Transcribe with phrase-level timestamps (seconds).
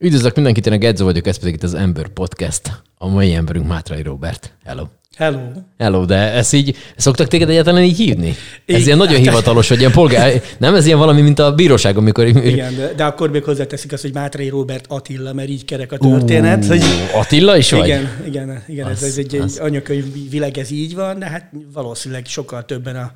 [0.00, 2.82] Üdvözlök mindenkit, én a Gedzo vagyok, ez pedig itt az Ember Podcast.
[2.98, 4.54] A mai emberünk Mátrai Robert.
[4.64, 4.84] Hello.
[5.16, 5.38] Hello.
[5.78, 8.28] Hello, de ezt így, szoktak téged egyáltalán így hívni?
[8.28, 8.36] Ez
[8.66, 8.80] Igen.
[8.80, 12.26] ilyen nagyon hivatalos, vagy ilyen polgár, nem ez ilyen valami, mint a bíróság, amikor...
[12.26, 15.98] Igen, de, de akkor még hozzáteszik azt, hogy Mátrai Robert Attila, mert így kerek a
[15.98, 16.64] történet.
[16.64, 16.82] Ú, hogy
[17.14, 17.86] Attila is vagy?
[17.86, 19.58] igen, igen, igen Az- ez, ez egy, az.
[19.60, 23.12] egy anyakönyv vileg, ez így van, de hát valószínűleg sokkal többen a,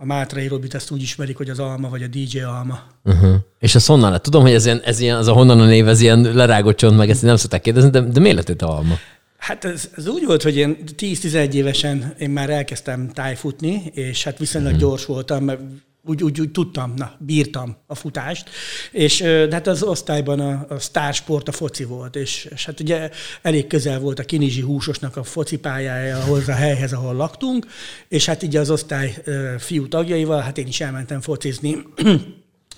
[0.00, 2.82] a Mátrai Robit azt úgy ismerik, hogy az Alma vagy a DJ Alma.
[3.04, 3.34] Uh-huh.
[3.58, 4.22] És az honnan lett?
[4.22, 6.96] Tudom, hogy ez ilyen, ez ilyen, az a honnan a név, ez ilyen lerágott csont,
[6.96, 8.94] meg ezt nem szokták kérdezni, de, de miért lett itt alma?
[9.38, 14.38] Hát ez, ez úgy volt, hogy én 10-11 évesen én már elkezdtem tájfutni, és hát
[14.38, 15.60] viszonylag gyors voltam, mert
[16.02, 18.50] úgy, úgy, úgy tudtam, na, bírtam a futást,
[18.92, 23.10] és de hát az osztályban a, a sztársport a foci volt, és, és hát ugye
[23.42, 27.66] elég közel volt a Kinizsi húsosnak a focipályája ahhoz a helyhez, ahol laktunk,
[28.08, 29.22] és hát így az osztály
[29.58, 31.76] fiú tagjaival, hát én is elmentem focizni,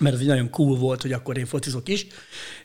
[0.01, 2.07] mert ez így nagyon cool volt, hogy akkor én focizok is.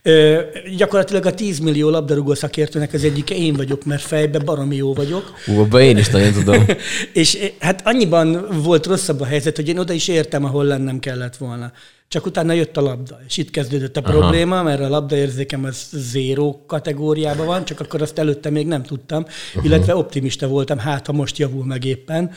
[0.02, 0.40] Ö,
[0.76, 5.32] gyakorlatilag a 10 millió labdarúgó szakértőnek az egyike én vagyok, mert fejben baromi jó vagyok.
[5.46, 6.64] Ú, abban én is nagyon tudom.
[7.12, 10.98] És eh, hát annyiban volt rosszabb a helyzet, hogy én oda is értem, ahol lennem
[10.98, 11.73] kellett volna.
[12.09, 14.10] Csak utána jött a labda, és itt kezdődött a Aha.
[14.10, 19.26] probléma, mert a labdaérzékem az zéró kategóriában van, csak akkor azt előtte még nem tudtam,
[19.63, 22.30] illetve optimista voltam, hát ha most javul meg éppen.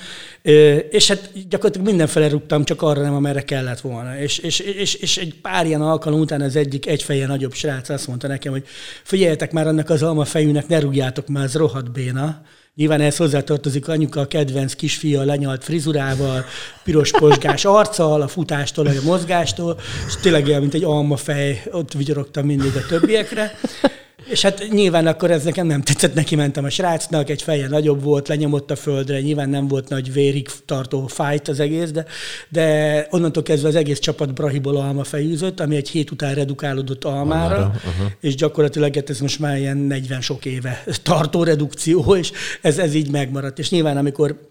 [0.90, 4.20] És hát gyakorlatilag mindenfele rúgtam, csak arra nem, amerre kellett volna.
[4.20, 7.90] És, és, és, és egy pár ilyen alkalom után az egyik egy feje nagyobb srác
[7.90, 8.64] azt mondta nekem, hogy
[9.04, 12.42] figyeljetek már annak az alma fejűnek, ne rúgjátok már, ez rohadt béna.
[12.76, 16.46] Nyilván ehhez hozzátartozik anyuka a kedvenc kisfia lenyalt frizurával,
[16.84, 21.94] piros posgás arccal, a futástól, vagy a mozgástól, és tényleg olyan, mint egy almafej, ott
[21.94, 23.60] vigyorogtam mindig a többiekre.
[24.26, 28.04] És hát nyilván akkor ez nekem nem tetszett, neki mentem a srácnak, egy feje nagyobb
[28.04, 32.06] volt, lenyomott a földre, nyilván nem volt nagy vérig tartó fájt az egész, de,
[32.50, 37.56] de onnantól kezdve az egész csapat Brahiból alma fejűzött, ami egy hét után redukálódott almára,
[37.56, 38.12] aha.
[38.20, 42.94] és gyakorlatilag hát ez most már ilyen 40 sok éve tartó redukció, és ez, ez
[42.94, 43.60] így megmaradt.
[43.60, 44.49] És nyilván amikor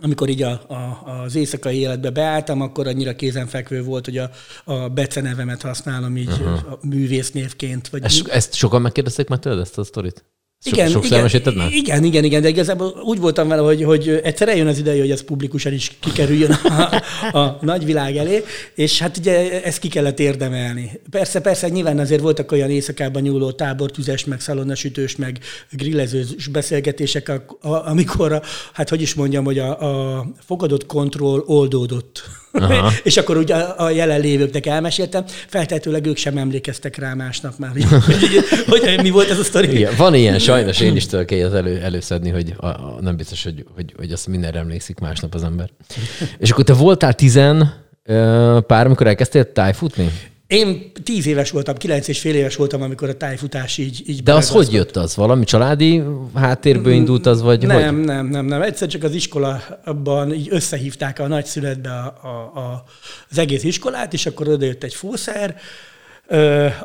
[0.00, 4.30] amikor így a, a, az éjszakai életbe beálltam, akkor annyira kézenfekvő volt, hogy a,
[4.64, 7.88] a Bece nevemet használom így a művésznévként.
[7.88, 10.24] Vagy Ezt, ezt sokan megkérdezték már tőled, ezt a sztorit?
[10.58, 14.48] Ezt igen, sokszor igen, igen, igen, igen, de igazából úgy voltam vele, hogy, hogy egyszer
[14.48, 17.02] eljön az ideje, hogy ez publikusan is kikerüljön a,
[17.38, 18.44] a nagyvilág elé,
[18.74, 20.90] és hát ugye ezt ki kellett érdemelni.
[21.10, 25.38] Persze, persze, nyilván azért voltak olyan éjszakában nyúló tábortüzes, meg szalonnasütős, meg
[25.70, 28.42] grillezős beszélgetések, a- a- amikor, a,
[28.72, 29.80] hát hogy is mondjam, hogy a,
[30.18, 32.22] a fogadott kontroll oldódott.
[33.02, 37.84] És akkor ugye a a jelenlévőknek elmeséltem, feltehetőleg ők sem emlékeztek rá másnap már, hogy,
[38.80, 39.76] hogy, mi volt ez a sztori.
[39.76, 43.44] Igen, van ilyen, sajnos én is tudok ilyet elő, előszedni, hogy a, a, nem biztos,
[43.44, 45.70] hogy, hogy, hogy azt mindenre emlékszik másnap az ember.
[46.38, 47.74] És akkor te voltál tizen
[48.66, 50.10] pár, amikor elkezdtél tájfutni?
[50.46, 54.34] Én tíz éves voltam, kilenc és fél éves voltam, amikor a tájfutás így, így De
[54.34, 55.16] az hogy jött az?
[55.16, 56.02] Valami családi
[56.34, 58.04] háttérből indult az, vagy Nem, hogy?
[58.04, 58.62] nem, nem, nem.
[58.62, 62.84] Egyszer csak az iskola abban így összehívták a nagyszületbe a, a, a,
[63.30, 65.56] az egész iskolát, és akkor odajött egy fószer,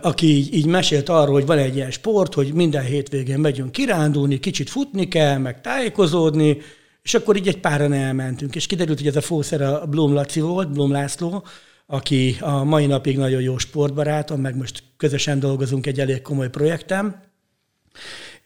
[0.02, 4.40] aki így, így mesélt arról, hogy van egy ilyen sport, hogy minden hétvégén megyünk kirándulni,
[4.40, 6.58] kicsit futni kell, meg tájékozódni,
[7.04, 10.40] és akkor így egy páran elmentünk, és kiderült, hogy ez a fószer a Blum Laci
[10.40, 11.44] volt, Blum László,
[11.92, 17.22] aki a mai napig nagyon jó sportbarátom, meg most közösen dolgozunk egy elég komoly projektem,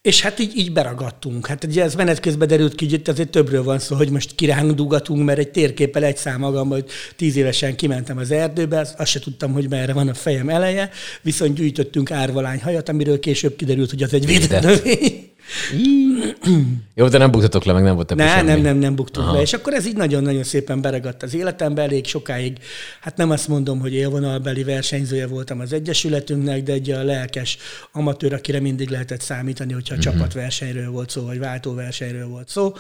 [0.01, 1.47] és hát így, így beragadtunk.
[1.47, 4.35] Hát ugye ez menet közben derült ki, hogy itt azért többről van szó, hogy most
[4.35, 6.85] kirándugatunk, mert egy térképpel egy szám magam, hogy
[7.15, 10.89] tíz évesen kimentem az erdőbe, azt azt se tudtam, hogy merre van a fejem eleje,
[11.21, 15.24] viszont gyűjtöttünk árvalány hajat, amiről később kiderült, hogy az egy védett növény.
[16.95, 18.49] Jó, de nem buktatok le, meg nem volt ebből Ne, semmi.
[18.49, 19.35] nem, nem, nem buktunk Aha.
[19.35, 19.41] le.
[19.41, 22.57] És akkor ez így nagyon-nagyon szépen beragadt az életembe, elég sokáig,
[23.01, 27.57] hát nem azt mondom, hogy élvonalbeli versenyzője voltam az Egyesületünknek, de egy a lelkes
[27.91, 30.13] amatőr, akire mindig lehetett számítani, hogyha uh-huh.
[30.13, 32.73] csapatversenyről volt szó, vagy váltóversenyről volt szó.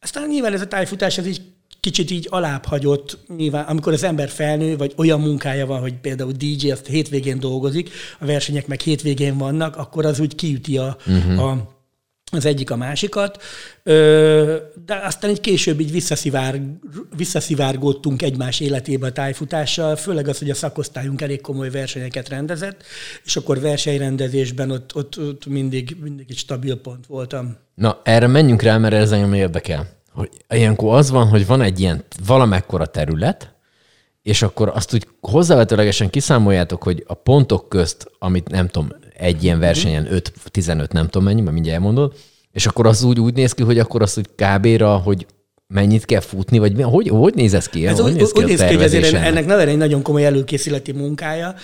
[0.00, 1.40] Aztán nyilván ez a tájfutás, ez így
[1.80, 6.32] kicsit így alább hagyott, nyilván, amikor az ember felnő, vagy olyan munkája van, hogy például
[6.32, 11.44] DJ azt hétvégén dolgozik, a versenyek meg hétvégén vannak, akkor az úgy kiüti a, uh-huh.
[11.44, 11.78] a
[12.30, 13.42] az egyik a másikat,
[14.84, 16.60] de aztán így később így visszaszivár,
[17.16, 22.82] visszaszivárgódtunk egymás életébe a tájfutással, főleg az, hogy a szakosztályunk elég komoly versenyeket rendezett,
[23.24, 27.56] és akkor versenyrendezésben ott, ott, ott mindig, mindig egy stabil pont voltam.
[27.74, 29.88] Na, erre menjünk rá, mert ez engem érdekel.
[30.12, 33.54] Hogy ilyenkor az van, hogy van egy ilyen valamekkora terület,
[34.30, 39.58] és akkor azt úgy hozzávetőlegesen kiszámoljátok, hogy a pontok közt, amit nem tudom, egy ilyen
[39.58, 40.08] versenyen
[40.52, 42.14] 5-15, nem tudom mennyi, mert mindjárt elmondod,
[42.52, 45.26] és akkor az úgy, úgy néz ki, hogy akkor azt úgy kb-ra, hogy
[45.72, 47.86] mennyit kell futni, vagy hogy, hogy néz ez ki?
[47.86, 50.92] Ez hogy néz ki úgy néz ki, hogy azért ennek nem egy nagyon komoly előkészületi
[50.92, 51.54] munkája,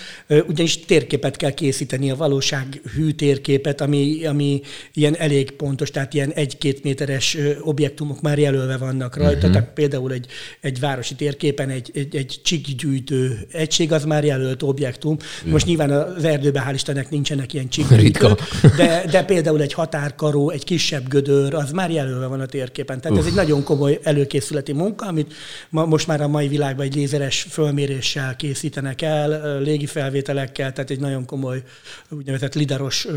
[0.47, 4.61] ugyanis térképet kell készíteni, a valóság hű térképet, ami, ami
[4.93, 9.51] ilyen elég pontos, tehát ilyen egy-két méteres objektumok már jelölve vannak rajta, uh-huh.
[9.51, 10.25] tehát például egy,
[10.61, 15.17] egy városi térképen egy, egy, egy csiggyűjtő egység, az már jelölt objektum.
[15.45, 18.37] Most nyilván az erdőben hál' Istennek nincsenek ilyen csiggyűjtők, Ritka.
[18.77, 23.01] de, de például egy határkaró, egy kisebb gödör, az már jelölve van a térképen.
[23.01, 23.23] Tehát Uf.
[23.23, 25.33] ez egy nagyon komoly előkészületi munka, amit
[25.69, 30.89] ma, most már a mai világban egy lézeres fölméréssel készítenek el, ö, légi felvételekkel, tehát
[30.89, 31.63] egy nagyon komoly
[32.09, 33.07] úgynevezett lidaros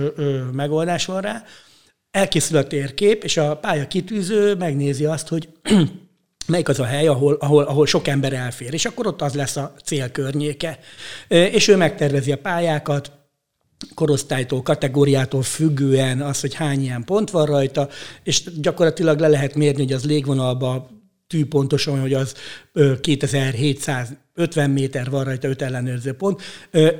[0.53, 1.45] megoldás van rá.
[2.11, 5.49] Elkészül a térkép, és a pálya kitűző megnézi azt, hogy
[6.47, 9.57] melyik az a hely, ahol, ahol, ahol sok ember elfér, és akkor ott az lesz
[9.57, 10.79] a cél környéke.
[11.29, 13.20] És ő megtervezi a pályákat,
[13.95, 17.89] korosztálytól, kategóriától függően az, hogy hány ilyen pont van rajta,
[18.23, 20.89] és gyakorlatilag le lehet mérni, hogy az légvonalba
[21.27, 22.35] tű pontosan, hogy az
[22.73, 26.43] ö, 2750 méter van rajta, öt ellenőrző pont.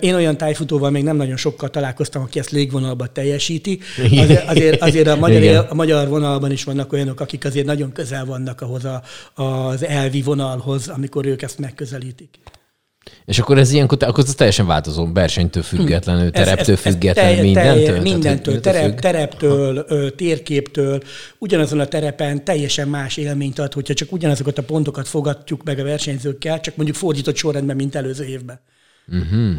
[0.01, 3.81] Én olyan tájfutóval még nem nagyon sokkal találkoztam, aki ezt légvonalba teljesíti.
[4.17, 5.65] Azért, azért, azért a, magyar, Igen.
[5.65, 9.03] a magyar vonalban is vannak olyanok, akik azért nagyon közel vannak ahhoz a,
[9.43, 12.39] az elvi vonalhoz, amikor ők ezt megközelítik.
[13.25, 17.33] És akkor ez ilyenkor, akkor ez teljesen változó, versenytől függetlenül, Ez- tereptől ez- ez függetlenül,
[17.35, 17.85] telj- mindentől?
[17.85, 21.03] telj- Mindentől, terep, tereptől, ö, térképtől,
[21.39, 25.83] ugyanazon a terepen teljesen más élményt ad, hogyha csak ugyanazokat a pontokat fogadjuk meg a
[25.85, 28.61] versenyzőkkel, csak mondjuk fordított sorrendben, mint előző évben.
[29.09, 29.53] Uh-huh.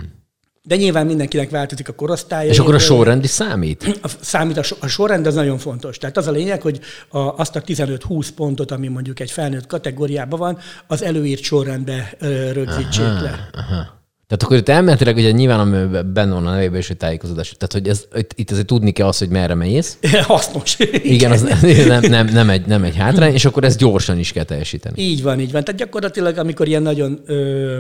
[0.64, 2.50] De nyilván mindenkinek változik a korosztálya.
[2.50, 4.00] És akkor a sorrend is számít?
[4.02, 5.98] A, számít a, so- a sorrend, az nagyon fontos.
[5.98, 6.80] Tehát az a lényeg, hogy
[7.10, 12.14] a, azt a 15-20 pontot, ami mondjuk egy felnőtt kategóriában van, az előírt sorrendbe
[12.54, 13.50] rögzítsék le.
[13.54, 14.00] Aha.
[14.28, 17.50] Tehát akkor itt elméletileg ugye nyilván ami benne van a nevében is, hogy tájékozódás.
[17.58, 19.98] Tehát, hogy ez, itt, itt azért tudni kell azt, hogy merre mész.
[20.28, 20.78] Hasznos.
[21.04, 21.42] Igen, az
[21.88, 25.02] nem, nem, nem, egy, nem egy hátrány, és akkor ezt gyorsan is kell teljesíteni.
[25.02, 25.64] Így van, így van.
[25.64, 27.78] Tehát gyakorlatilag, amikor ilyen nagyon ö,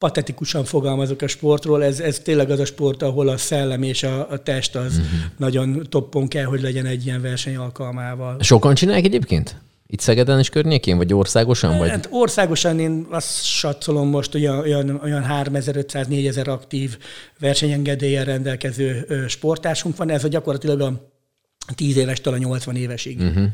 [0.00, 4.30] patetikusan fogalmazok a sportról, ez, ez tényleg az a sport, ahol a szellem és a,
[4.30, 5.20] a test az uh-huh.
[5.36, 8.36] nagyon toppon kell, hogy legyen egy ilyen verseny alkalmával.
[8.40, 9.56] Sokan csinálják egyébként?
[9.86, 11.78] Itt Szegeden és környékén, vagy országosan?
[11.78, 11.88] Vagy?
[11.88, 16.98] Hát országosan én azt satszolom most, hogy olyan, olyan, olyan 3500-4000 aktív
[17.38, 23.20] versenyengedéllyel rendelkező sportásunk van, ez a gyakorlatilag a 10 évestől a 80 évesig.
[23.20, 23.46] Uh-huh.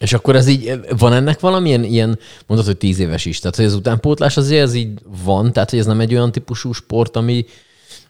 [0.00, 3.64] És akkor ez így, van ennek valamilyen ilyen, mondod, hogy tíz éves is, tehát hogy
[3.64, 7.44] az utánpótlás azért ez így van, tehát hogy ez nem egy olyan típusú sport, ami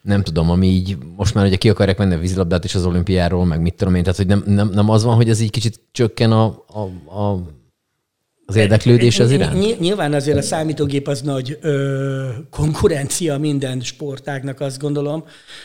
[0.03, 3.45] nem tudom, ami így most már ugye ki akarják menni a vízilabdát is az olimpiáról,
[3.45, 5.81] meg mit tudom én, tehát hogy nem, nem, nem az van, hogy ez így kicsit
[5.93, 6.81] csökken a, a,
[7.21, 7.43] a
[8.47, 9.59] az érdeklődés az iránt?
[9.59, 15.25] Ny- Nyilván azért a számítógép az nagy ö, konkurencia minden sportágnak, azt gondolom.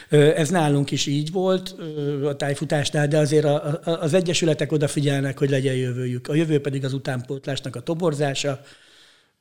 [0.09, 1.75] Ez nálunk is így volt
[2.23, 6.27] a tájfutásnál, de azért a, a, az egyesületek odafigyelnek, hogy legyen jövőjük.
[6.27, 8.61] A jövő pedig az utánpótlásnak a toborzása.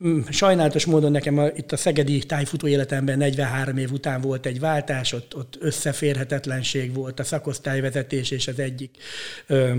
[0.05, 4.61] Mm, Sajnálatos módon nekem a, itt a szegedi tájfutó életemben 43 év után volt egy
[4.61, 8.97] váltás, ott, ott összeférhetetlenség volt a szakosztályvezetés és az egyik
[9.47, 9.75] ö,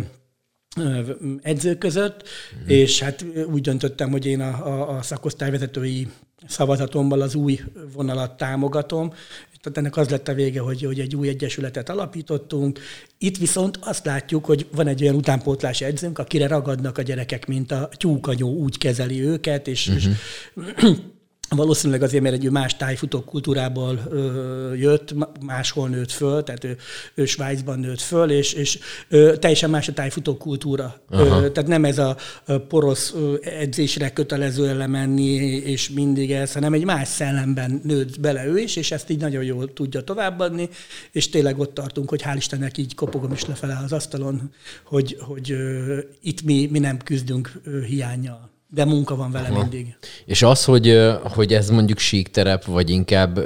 [1.42, 2.68] edző között, mm.
[2.68, 6.08] és hát úgy döntöttem, hogy én a, a, a szakosztályvezetői
[6.48, 7.60] szavazatommal az új
[7.94, 9.14] vonalat támogatom.
[9.62, 12.80] Tehát ennek az lett a vége, hogy, hogy egy új egyesületet alapítottunk.
[13.18, 17.72] Itt viszont azt látjuk, hogy van egy olyan utánpótlási edzőnk, akire ragadnak a gyerekek, mint
[17.72, 20.04] a tyúkanyó, úgy kezeli őket, és, uh-huh.
[20.78, 20.90] és
[21.50, 25.14] Valószínűleg azért, mert egy más tájfutó kultúrából ö, jött,
[25.46, 26.78] máshol nőtt föl, tehát ő,
[27.14, 31.02] ő Svájcban nőtt föl, és, és ö, teljesen más a tájfutó kultúra.
[31.10, 32.16] Ö, tehát nem ez a,
[32.68, 38.76] porosz edzésre kötelező lemenni, és mindig ez, hanem egy más szellemben nőtt bele ő is,
[38.76, 40.70] és ezt így nagyon jól tudja továbbadni,
[41.12, 44.52] és tényleg ott tartunk, hogy hál' Istennek így kopogom is lefele az asztalon,
[44.84, 48.50] hogy, hogy ö, itt mi, mi nem küzdünk ö, hiányjal.
[48.72, 49.60] De munka van vele Aha.
[49.60, 49.96] mindig.
[50.26, 53.40] És az, hogy, hogy ez mondjuk síkterep, vagy inkább,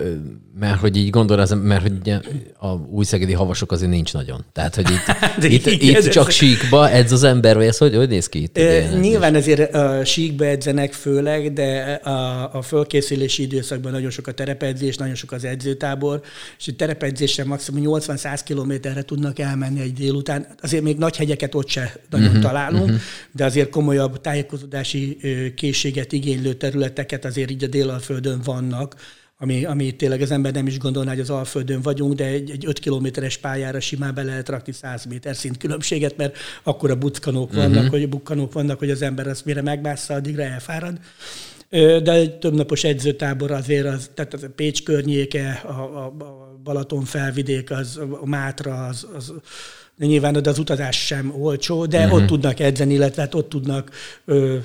[0.60, 2.20] mert hogy így gondol, az, mert hogy ugye
[2.60, 4.46] a újszegedi havasok azért nincs nagyon.
[4.54, 7.96] Tehát, hogy itt, itt, igen, itt csak ez- síkba edz az ember, vagy ez hogy,
[7.96, 8.58] hogy néz ki itt?
[8.58, 14.32] Ö, Nyilván azért a síkba edzenek főleg, de a, a fölkészülési időszakban nagyon sok a
[14.32, 16.22] terepedzés, nagyon sok az edzőtábor,
[16.60, 20.48] és egy terepedzésre maximum 80-100 kilométerre tudnak elmenni egy délután.
[20.62, 23.00] Azért még nagy hegyeket ott se nagyon uh-huh, találunk, uh-huh.
[23.32, 25.13] de azért komolyabb tájékozódási
[25.56, 28.96] készséget igénylő területeket azért így a délalföldön vannak,
[29.44, 32.66] ami, ami tényleg az ember nem is gondolná, hogy az Alföldön vagyunk, de egy, egy
[32.66, 37.54] 5 kilométeres pályára simán be lehet rakni 100 méter szint különbséget, mert akkor a buckanók
[37.54, 37.90] vannak, uh-huh.
[37.90, 41.00] hogy bukkanók vannak, hogy az ember azt mire megbássza, addigra elfárad.
[41.70, 47.04] De egy többnapos edzőtábor azért, az, tehát az a Pécs környéke, a, a, a Balaton
[47.04, 49.34] felvidék, az, a Mátra, az, az
[49.96, 52.22] de nyilván oda az utazás sem olcsó, de uh-huh.
[52.22, 53.92] ott tudnak edzeni, illetve hát ott tudnak
[54.26, 54.58] ö,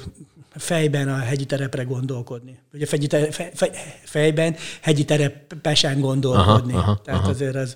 [0.58, 2.58] fejben a hegyi terepre gondolkodni.
[2.72, 3.70] Ugye fegyi terep, fej,
[4.04, 6.72] fejben hegyi terepesen gondolkodni.
[6.72, 7.30] Aha, aha, Tehát aha.
[7.30, 7.74] azért az,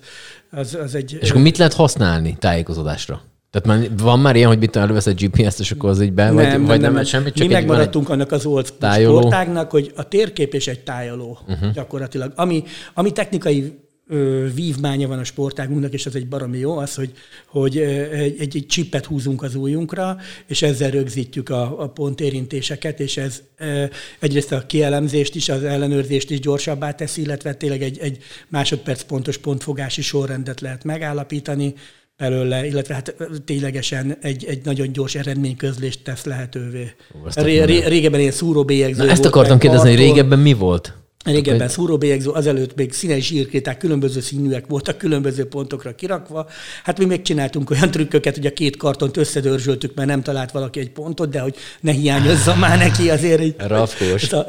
[0.51, 1.17] az, az egy...
[1.21, 3.21] És akkor mit lehet használni tájékozódásra?
[3.53, 6.23] Tehát már, van már ilyen, hogy mit elővesz egy GPS-t, és akkor az így be,
[6.23, 9.91] nem, vagy nem, vagy nem, nem semmit, csak Mi megmaradtunk annak az old sportágnak, hogy
[9.95, 11.71] a térkép és egy tájoló uh-huh.
[11.71, 12.31] gyakorlatilag.
[12.35, 12.63] Ami,
[12.93, 17.11] ami technikai ö, vívmánya van a sportágunknak, és ez egy baromi jó, az, hogy,
[17.47, 20.17] hogy egy, egy, egy csippet húzunk az ujjunkra,
[20.47, 26.29] és ezzel rögzítjük a, a pontérintéseket, és ez e, egyrészt a kielemzést is, az ellenőrzést
[26.29, 28.17] is gyorsabbá teszi, illetve tényleg egy, egy
[28.47, 31.73] másodperc pontos pontfogási sorrendet lehet megállapítani,
[32.17, 36.91] belőle, illetve hát ténylegesen egy, egy nagyon gyors eredményközlést tesz lehetővé.
[37.33, 41.02] Ré, ré, régebben ilyen szúróbélyegző Ezt akartam kérdezni, hogy régebben mi volt?
[41.23, 46.47] Régebben szúróbélyegző, azelőtt még színes zsírkéták, különböző színűek voltak, különböző pontokra kirakva.
[46.83, 50.91] Hát mi megcsináltunk olyan trükköket, hogy a két kartont összedörzsöltük, mert nem talált valaki egy
[50.91, 53.39] pontot, de hogy ne hiányozza már neki azért.
[53.39, 54.23] Egy, Rafkós.
[54.23, 54.45] Ez a,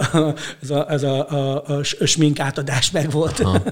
[0.62, 3.40] ez a, ez a, a, a, a smink átadás meg volt.
[3.40, 3.62] Aha.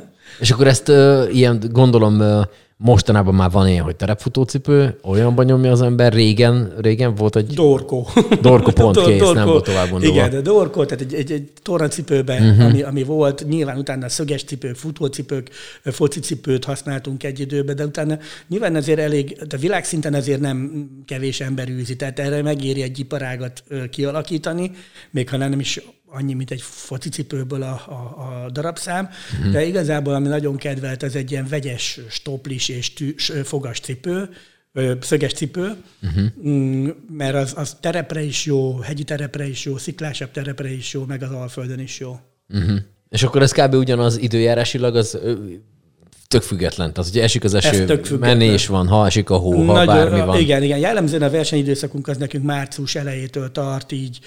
[0.41, 2.43] És akkor ezt uh, ilyen, gondolom, uh,
[2.83, 7.55] Mostanában már van ilyen, hogy terepfutócipő, olyanban nyomja az ember, régen, régen volt egy...
[7.55, 8.09] Dorkó.
[8.41, 9.35] Dorkó pont kész, Dorko.
[9.35, 10.15] nem volt tovább gondolva.
[10.15, 12.65] Igen, de Dorkó, tehát egy, egy, egy tornacipőben, uh-huh.
[12.65, 15.51] ami, ami volt, nyilván utána szöges cipők, futócipők,
[15.83, 21.69] focicipőt használtunk egy időben, de utána nyilván azért elég, de világszinten azért nem kevés ember
[21.69, 24.71] űzi, tehát erre megéri egy iparágat kialakítani,
[25.11, 25.81] még ha nem is
[26.13, 29.53] annyi, mint egy focicipőből a, a, a darabszám, uh-huh.
[29.53, 33.15] de igazából ami nagyon kedvelt, ez egy ilyen vegyes stoplis és tű,
[33.45, 34.29] fogas cipő,
[35.01, 36.95] szöges cipő, uh-huh.
[37.11, 41.23] mert az, az terepre is jó, hegyi terepre is jó, sziklásabb terepre is jó, meg
[41.23, 42.21] az Alföldön is jó.
[42.49, 42.79] Uh-huh.
[43.09, 43.75] És akkor ez kb.
[43.75, 45.19] ugyanaz időjárásilag, az
[46.33, 46.93] tök független.
[46.93, 50.39] Tehát, hogy esik az eső, menés van, ha esik a hó, ha Nagy, bármi van.
[50.39, 50.79] Igen, igen.
[50.79, 54.19] Jellemzően a versenyidőszakunk az nekünk március elejétől tart, így,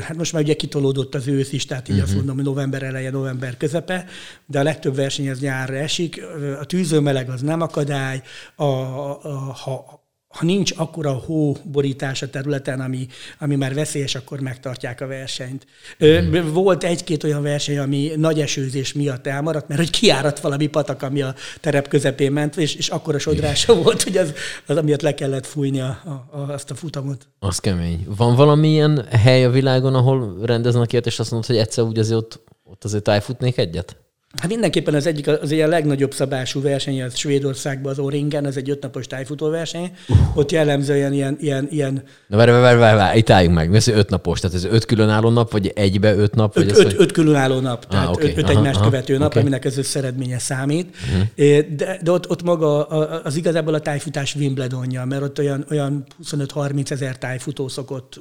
[0.00, 2.08] hát most már ugye kitolódott az ősz is, tehát így uh-huh.
[2.08, 2.26] azt mhm.
[2.26, 4.04] mondom, hogy november eleje, november közepe,
[4.46, 6.22] de a legtöbb verseny az nyárra esik.
[6.60, 8.22] A tűzőmeleg az nem akadály,
[8.56, 9.97] a, a, a, ha
[10.38, 13.06] ha nincs akkora hóborítás a területen, ami,
[13.38, 15.66] ami már veszélyes, akkor megtartják a versenyt.
[15.98, 16.52] Hmm.
[16.52, 21.22] Volt egy-két olyan verseny, ami nagy esőzés miatt elmaradt, mert hogy kiáradt valami patak, ami
[21.22, 24.32] a terep közepén ment, és, és akkor a sodrása volt, hogy az,
[24.66, 27.28] az amiatt le kellett fújni a, a, a, azt a futamot.
[27.38, 28.06] Az kemény.
[28.16, 32.18] Van valamilyen hely a világon, ahol rendeznek ilyet, és azt mondod, hogy egyszer úgy azért
[32.18, 33.96] ott, ott azért tájfutnék egyet?
[34.40, 38.70] Hát mindenképpen az egyik, az ilyen legnagyobb szabású verseny az Svédországban az Oringen, ez egy
[38.70, 39.90] ötnapos tájfutóverseny.
[40.08, 40.16] Uh.
[40.34, 41.36] Ott jellemzően ilyen...
[41.40, 43.70] ilyen, ilyen Na várj, várj, várj, várj, itt álljunk meg.
[43.70, 44.40] Mi az, öt napos?
[44.40, 46.56] Tehát ez öt különálló nap, vagy egybe öt nap?
[46.56, 48.30] Öt, vagy öt, öt, öt különálló nap, ah, tehát okay.
[48.30, 49.42] öt, öt egymást követő nap, okay.
[49.42, 50.96] aminek ez összeredménye számít.
[51.12, 51.58] Uh-huh.
[51.76, 52.84] De, de ott, ott maga
[53.22, 58.20] az igazából a tájfutás Wimbledonja, mert ott olyan, olyan 25-30 ezer tájfutó szokott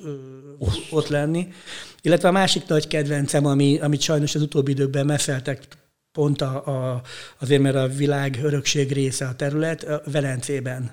[0.59, 0.69] uh.
[0.89, 1.47] ott lenni.
[2.01, 5.67] Illetve a másik nagy kedvencem, ami, amit sajnos az utóbbi időkben meszeltek
[6.17, 7.01] pont a, a,
[7.39, 10.91] azért, mert a világ örökség része a terület, a Velencében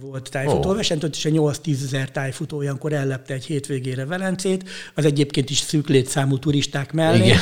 [0.00, 1.04] volt tájfutóverseny, oh.
[1.04, 5.88] ott is a 8-10 ezer tájfutó olyankor ellepte egy hétvégére Velencét, az egyébként is szűk
[5.88, 7.24] létszámú turisták mellé.
[7.24, 7.40] Igen.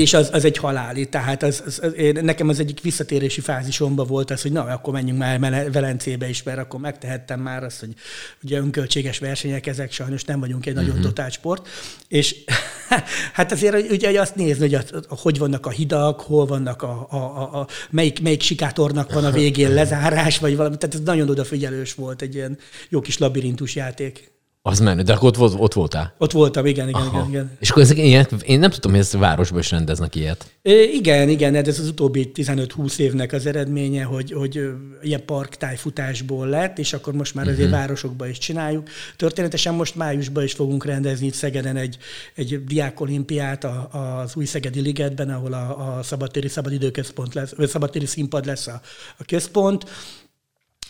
[0.00, 1.08] és az, az egy haláli.
[1.08, 4.92] Tehát az, az, az, én, nekem az egyik visszatérési fázisomban volt az, hogy na, akkor
[4.92, 7.94] menjünk már Velencébe is, mert akkor megtehettem már azt, hogy
[8.42, 11.04] ugye önköltséges versenyek ezek, sajnos nem vagyunk egy nagyon uh-huh.
[11.04, 11.68] totált sport.
[12.08, 12.36] És
[13.32, 17.16] hát azért ugye azt nézni, hogy a, hogy vannak a hidak, hol vannak a, a,
[17.16, 20.76] a, a melyik, melyik sikátornak van a végén lezárás, vagy valami.
[20.76, 24.30] Tehát ez nagyon odafigyelős volt, egy ilyen jó kis labirintus játék.
[24.62, 26.14] Az menő, de akkor ott, volt, ott voltál?
[26.18, 27.50] Ott voltam, igen, igen, igen, igen.
[27.60, 30.50] És akkor ezek ilyen, én nem tudom, hogy ezt a városban is rendeznek ilyet.
[30.62, 34.60] É, igen, igen, ez az utóbbi 15-20 évnek az eredménye, hogy, hogy
[35.02, 37.78] ilyen parktájfutásból lett, és akkor most már azért uh-huh.
[37.78, 38.88] városokban is csináljuk.
[39.16, 41.98] Történetesen most májusban is fogunk rendezni itt Szegeden egy,
[42.34, 48.46] egy diákolimpiát az új Szegedi Ligetben, ahol a, a szabadtéri szabadidőközpont lesz, vagy szabadtéri színpad
[48.46, 48.80] lesz a,
[49.18, 49.84] a központ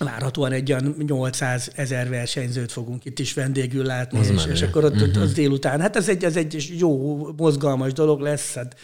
[0.05, 4.85] várhatóan egy olyan 800 ezer versenyzőt fogunk itt is vendégül látni, az és, és akkor
[4.85, 5.23] ott, uh-huh.
[5.23, 5.81] az délután.
[5.81, 8.55] Hát ez egy, ez egy jó, mozgalmas dolog lesz.
[8.55, 8.77] Hát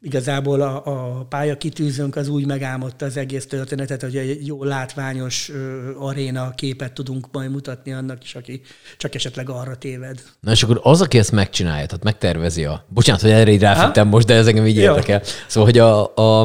[0.00, 5.90] igazából a, a pályakitűzőnk az úgy megálmodta az egész történetet, hogy egy jó látványos ö,
[5.98, 8.60] aréna képet tudunk majd mutatni annak is, aki
[8.96, 10.22] csak esetleg arra téved.
[10.40, 12.84] Na és akkor az, aki ezt megcsinálja, tehát megtervezi a...
[12.88, 15.22] Bocsánat, hogy erre így ráfittem most, de ez engem így érdekel.
[15.46, 16.40] Szóval, hogy a, a,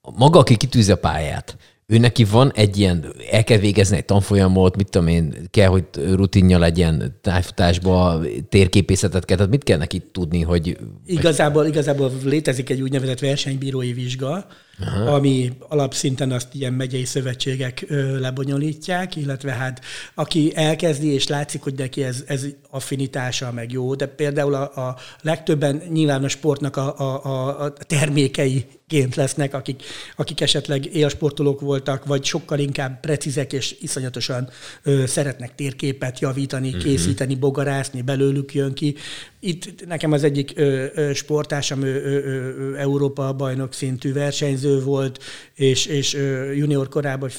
[0.00, 1.56] a maga, aki kitűzi a pályát,
[1.92, 5.84] ő neki van egy ilyen, el kell végezni egy tanfolyamot, mit tudom én, kell, hogy
[5.94, 10.76] rutinja legyen tájfutásba, térképészetet kell, tehát mit kell neki tudni, hogy...
[11.06, 14.46] Igazából, igazából létezik egy úgynevezett versenybírói vizsga,
[14.80, 15.14] Aha.
[15.14, 21.74] ami alapszinten azt ilyen megyei szövetségek ö, lebonyolítják, illetve hát aki elkezdi, és látszik, hogy
[21.74, 26.98] neki ez, ez affinitása, meg jó, de például a, a legtöbben nyilván a sportnak a,
[26.98, 29.82] a, a termékei ként lesznek, akik,
[30.16, 34.48] akik esetleg élsportolók voltak, vagy sokkal inkább precízek és iszonyatosan
[34.82, 36.82] ö, szeretnek térképet javítani, uh-huh.
[36.82, 38.94] készíteni, bogarászni, belőlük jön ki.
[39.40, 45.22] Itt nekem az egyik ö, ö, sportásom ő, ő, ő, Európa bajnok szintű versenyző volt,
[45.54, 47.30] és, és ö, junior korában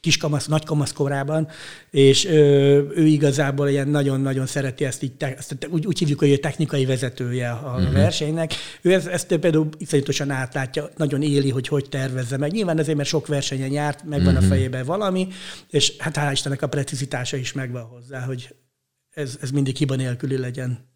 [0.00, 1.48] kiskamasz, nagykamasz korában,
[1.90, 2.36] és ö,
[2.94, 6.86] ő igazából ilyen nagyon-nagyon szereti ezt így, te, ezt, úgy, úgy hívjuk, hogy ő technikai
[6.86, 7.92] vezetője a uh-huh.
[7.92, 8.52] versenynek.
[8.82, 12.52] Ő ezt, ezt például iszonyatosan átlátja, nagyon éli, hogy hogy tervezze meg.
[12.52, 14.38] Nyilván azért, mert sok versenyen járt, megvan uh-huh.
[14.38, 14.50] a mhm.
[14.50, 15.28] fejében valami,
[15.70, 18.54] és hát hál' Istennek a precizitása is megvan hozzá, hogy
[19.18, 20.86] ez, ez mindig hiba nélküli legyen.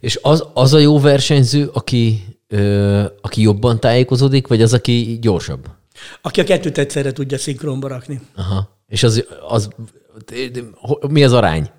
[0.00, 5.68] És az, az a jó versenyző, aki, ö, aki jobban tájékozódik, vagy az, aki gyorsabb?
[6.22, 8.20] Aki a kettőt egyszerre tudja szinkronba rakni.
[8.34, 8.80] Aha.
[8.86, 9.68] És az, az
[11.08, 11.70] mi az arány?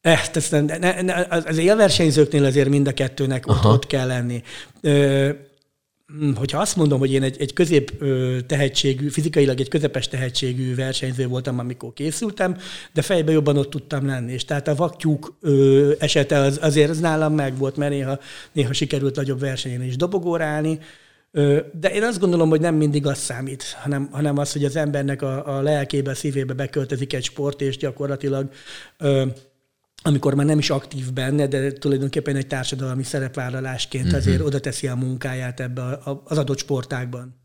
[0.00, 4.42] Ezt, ezt nem, ne, ne, az élversenyzőknél azért mind a kettőnek ott, ott kell lenni.
[4.80, 5.30] Ö,
[6.34, 8.04] hogyha azt mondom, hogy én egy, egy közép
[8.46, 12.56] tehetségű, fizikailag egy közepes tehetségű versenyző voltam, amikor készültem,
[12.92, 14.32] de fejbe jobban ott tudtam lenni.
[14.32, 15.38] És tehát a vaktyúk
[15.98, 18.18] esete az, azért az nálam meg volt, mert néha,
[18.52, 20.78] néha sikerült nagyobb versenyen is dobogórálni,
[21.80, 25.22] de én azt gondolom, hogy nem mindig az számít, hanem, hanem az, hogy az embernek
[25.22, 28.50] a, a lelkébe, szívébe beköltözik egy sport, és gyakorlatilag
[30.02, 34.20] amikor már nem is aktív benne, de tulajdonképpen egy társadalmi szerepvállalásként uh-huh.
[34.20, 37.40] azért oda teszi a munkáját ebbe az adott sportágban.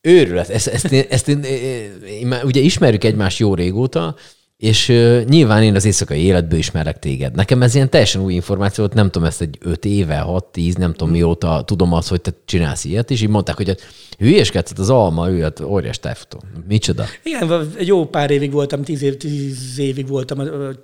[0.00, 0.48] Őrület.
[0.48, 4.16] Ezt, ezt, ezt, ezt én, én, én, ugye ismerjük egymást jó régóta,
[4.62, 7.34] és uh, nyilván én az éjszakai életből ismerek téged.
[7.34, 10.92] Nekem ez ilyen teljesen új információ volt, nem tudom, ezt egy 5 éve, 6-10, nem
[10.92, 13.80] tudom mióta tudom azt, hogy te csinálsz ilyet, és így mondták, hogy hát
[14.18, 16.42] hülyeskedsz, hát az alma, ő hát óriás tájfutó.
[16.68, 17.04] Micsoda?
[17.22, 20.78] Igen, jó pár évig voltam, tíz, év, tíz évig voltam Csongrád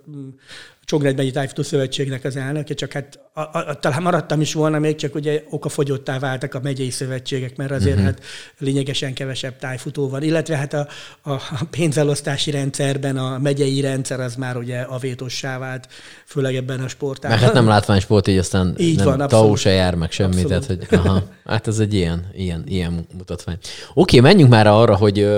[0.97, 5.15] megyi Tájfutó Szövetségnek az elnöke, csak hát a, a, talán maradtam is volna még, csak
[5.15, 8.05] ugye okafogyottá váltak a megyei szövetségek, mert azért uh-huh.
[8.05, 8.23] hát
[8.59, 10.23] lényegesen kevesebb tájfutó van.
[10.23, 10.89] Illetve hát a,
[11.23, 15.89] a, a pénzelosztási rendszerben a megyei rendszer az már ugye avétossá vált,
[16.27, 17.31] főleg ebben a sportában.
[17.31, 20.65] Mert hát nem látvány így aztán így nem van, tau se jár meg semmi, tehát
[20.65, 23.59] hogy aha, hát ez egy ilyen, ilyen, ilyen mutatvány.
[23.95, 25.29] Oké, menjünk már arra, hogy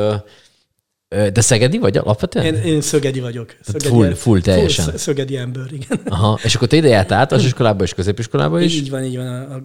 [1.11, 2.45] de szegedi vagy alapvetően?
[2.45, 3.57] Én, én szögedi vagyok.
[3.63, 4.85] Szögedi, full, full teljesen.
[4.85, 6.01] Full szögedi ember, igen.
[6.05, 8.75] Aha, és akkor te ide jártál általános iskolába és középiskolába is?
[8.75, 9.27] Így van, így van.
[9.27, 9.63] A,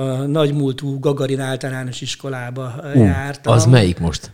[0.00, 3.52] a, a nagymúltú Gagarin általános iskolába uh, jártam.
[3.52, 4.32] Az melyik most?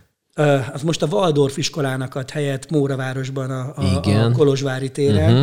[0.73, 4.31] Az most a Waldorf iskolának ad helyet Móravárosban, a, a, Igen.
[4.31, 5.33] a Kolozsvári téren.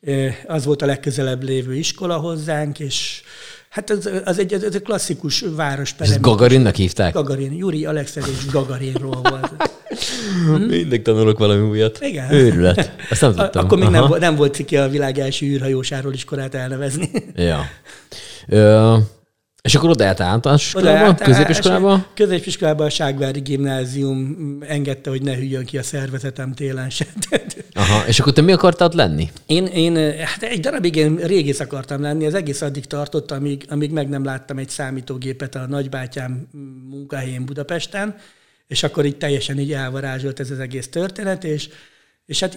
[0.00, 0.34] Uh-huh.
[0.46, 3.22] Az volt a legközelebb lévő iskola hozzánk, és
[3.74, 5.94] Hát ez, az egy, ez egy klasszikus város.
[5.98, 7.12] És Gagarinnak hívták?
[7.12, 7.52] Gagarin.
[7.52, 9.52] Juri Alexejevich Gagarinról volt.
[10.68, 11.98] Mindig tanulok valami újat.
[12.00, 12.32] Igen.
[12.32, 12.94] Őrület.
[13.10, 13.64] Ezt nem tudtam.
[13.64, 17.10] Akkor még nem, nem volt ciki a világ első űrhajósáról iskolát elnevezni.
[17.34, 17.68] ja.
[18.48, 18.96] Ö,
[19.64, 22.06] és akkor oda állt általános iskolába, középiskolába?
[22.14, 27.06] Középiskolába a Ságvári Gimnázium engedte, hogy ne hűljön ki a szervezetem télen se.
[27.72, 29.30] Aha, és akkor te mi akartad lenni?
[29.46, 33.90] Én, én hát egy darabig én régész akartam lenni, az egész addig tartott, amíg, amíg
[33.90, 36.48] meg nem láttam egy számítógépet a nagybátyám
[36.90, 38.14] munkahelyén Budapesten,
[38.66, 41.68] és akkor így teljesen így elvarázsolt ez az egész történet, és
[42.26, 42.56] és hát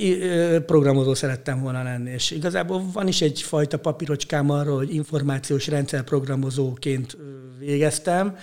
[0.66, 2.12] programozó szerettem volna lenni.
[2.12, 7.18] És igazából van is egyfajta papírocskám arról, hogy információs rendszer programozóként
[7.60, 8.38] végeztem.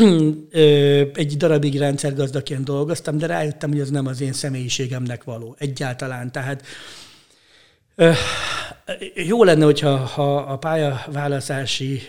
[1.14, 5.56] Egy darabig rendszergazdaként dolgoztam, de rájöttem, hogy ez nem az én személyiségemnek való.
[5.58, 6.32] Egyáltalán.
[6.32, 6.62] Tehát
[9.14, 12.02] jó lenne, hogyha ha a pályaválasztási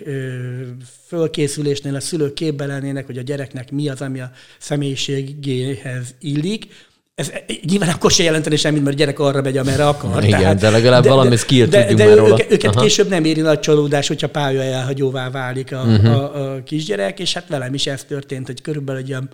[1.08, 6.68] fölkészülésnél a szülők képbe lennének, hogy a gyereknek mi az, ami a személyiségéhez illik,
[7.16, 7.32] ez
[7.66, 10.24] nyilván akkor se jelenteni semmit, mert a gyerek arra megy, amerre akar.
[10.24, 12.40] Igen, tehát, de legalább de, valami skill de, tudjunk de már róla.
[12.50, 12.82] Őket Aha.
[12.82, 16.12] később nem éri nagy csalódás, hogyha pálya elhagyóvá válik a, uh-huh.
[16.12, 19.30] a, a kisgyerek, és hát velem is ez történt, hogy körülbelül egy olyan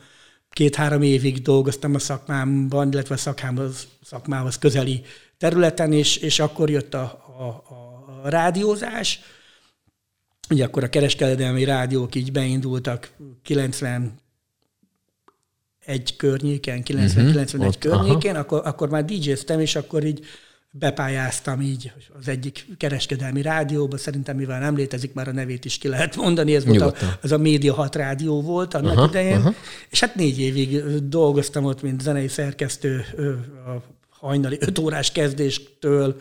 [0.49, 5.01] két-három évig dolgoztam a szakmámban, illetve a szakmához, szakmához közeli
[5.43, 7.03] területen, és, és akkor jött a,
[7.37, 7.63] a,
[8.23, 9.19] a rádiózás,
[10.49, 13.11] Ugye akkor a kereskedelmi rádiók így beindultak
[13.43, 14.19] 90
[15.85, 17.73] egy környéken, 90-91 uh-huh.
[17.79, 20.25] környékén, akkor, akkor már DJ-ztem, és akkor így
[20.71, 25.87] bepályáztam így az egyik kereskedelmi rádióba, szerintem mivel nem létezik, már a nevét is ki
[25.87, 29.55] lehet mondani, ez volt a, az a Média 6 rádió volt annak uh-huh, idején, uh-huh.
[29.89, 33.05] és hát négy évig dolgoztam ott, mint zenei szerkesztő,
[33.65, 36.15] a hajnali 5 órás kezdéstől.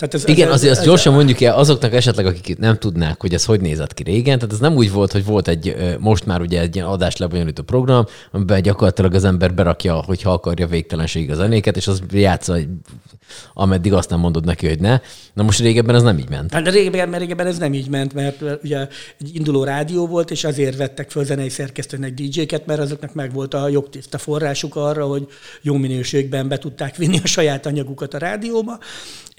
[0.00, 3.20] Tehát ez, Igen, ez, azért ez, azt gyorsan mondjuk el azoknak esetleg, akik nem tudnák,
[3.20, 4.38] hogy ez hogy nézett ki régen.
[4.38, 7.62] Tehát ez nem úgy volt, hogy volt egy, most már ugye egy ilyen adás lebonyolító
[7.62, 12.56] program, amiben gyakorlatilag az ember berakja, hogyha akarja végtelenség a zenéket, és az játsza,
[13.54, 15.00] ameddig azt nem mondod neki, hogy ne.
[15.34, 16.52] Na most régebben ez nem így ment.
[16.52, 18.78] Hát régebben, mert régebben ez nem így ment, mert ugye
[19.20, 23.54] egy induló rádió volt, és azért vettek föl zenei szerkesztőnek DJ-ket, mert azoknak meg volt
[23.54, 25.26] a jogtiszta forrásuk arra, hogy
[25.62, 28.78] jó minőségben be tudták vinni a saját anyagukat a rádióba,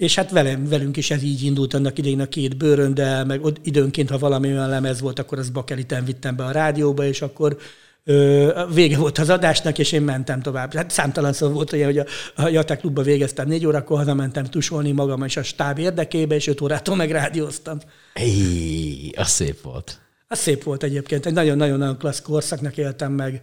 [0.02, 3.40] és hát velem, velünk is ez így indult annak idején a két bőrön, de meg
[3.62, 7.56] időnként, ha valami olyan lemez volt, akkor az bakeliten vittem be a rádióba, és akkor
[8.04, 10.74] ö, vége volt az adásnak, és én mentem tovább.
[10.74, 14.92] Hát számtalan szó volt olyan, hogy a, a Jatek klubba végeztem négy órakor, hazamentem tusolni
[14.92, 17.78] magam és a stáb érdekébe, és öt órától meg rádióztam.
[18.14, 20.00] Éj, az szép volt.
[20.28, 21.26] Az szép volt egyébként.
[21.26, 23.42] Egy nagyon-nagyon klassz korszaknak éltem meg.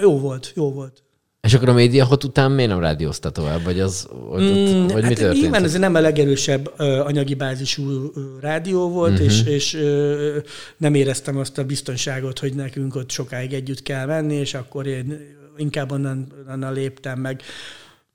[0.00, 1.02] Jó volt, jó volt.
[1.40, 3.62] És akkor a média hot után miért nem rádiózta tovább?
[3.62, 5.42] Vagy, az, vagy, mm, vagy hát mi történt?
[5.42, 9.26] Nyilván ez nem a legerősebb anyagi bázisú rádió volt, uh-huh.
[9.26, 9.78] és, és
[10.76, 15.38] nem éreztem azt a biztonságot, hogy nekünk ott sokáig együtt kell menni, és akkor én
[15.56, 17.42] inkább onnan, onnan léptem meg.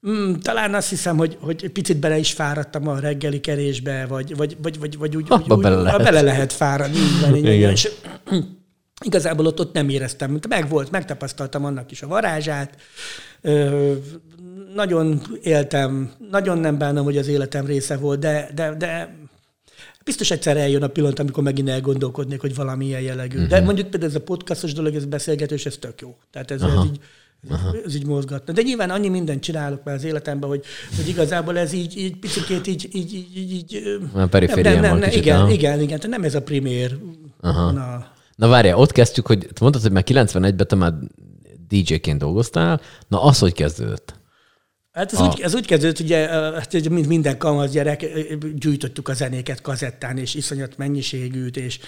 [0.09, 4.57] Mm, talán azt hiszem, hogy, hogy picit bele is fáradtam a reggeli kerésbe, vagy, vagy,
[4.61, 6.03] vagy, vagy, vagy úgy, úgy, bele, úgy, lehet.
[6.03, 6.99] bele lehet fáradni.
[7.27, 7.53] Igen.
[7.53, 7.71] Igen.
[7.71, 7.89] És,
[9.03, 12.77] Igazából ott, ott nem éreztem, meg volt, megtapasztaltam annak is a varázsát,
[13.41, 13.93] ö,
[14.73, 19.15] nagyon éltem, nagyon nem bánom, hogy az életem része volt, de, de, de
[20.03, 23.35] biztos egyszer eljön a pillanat, amikor megint elgondolkodnék, hogy valami ilyen jellegű.
[23.35, 23.49] Uh-huh.
[23.49, 23.65] De mhm.
[23.65, 26.15] mondjuk például ez a podcastos dolog, ez beszélgetős, ez tök jó.
[26.31, 26.99] Tehát ez, ez így,
[27.49, 27.75] Aha.
[27.85, 28.53] ez így mozgatna.
[28.53, 30.63] De nyilván annyi mindent csinálok már az életemben, hogy,
[30.95, 33.81] hogy igazából ez így, így picit így, így, így, így, így
[34.13, 36.97] nem, nem, nem, nem, nem, igen, igen, igen, tehát nem ez a primér.
[37.41, 37.71] Aha.
[37.71, 40.93] Na, Na várjál, ott kezdtük, hogy mondtad, hogy már 91-ben te már
[41.67, 42.81] DJ-ként dolgoztál.
[43.07, 44.19] Na, az hogy kezdődött?
[44.91, 45.25] Hát ez, a...
[45.25, 48.05] úgy, ez úgy kezdődött, ugye, hát, mint minden kamasz gyerek,
[48.55, 51.79] gyűjtöttük a zenéket kazettán, és iszonyat mennyiségűt, és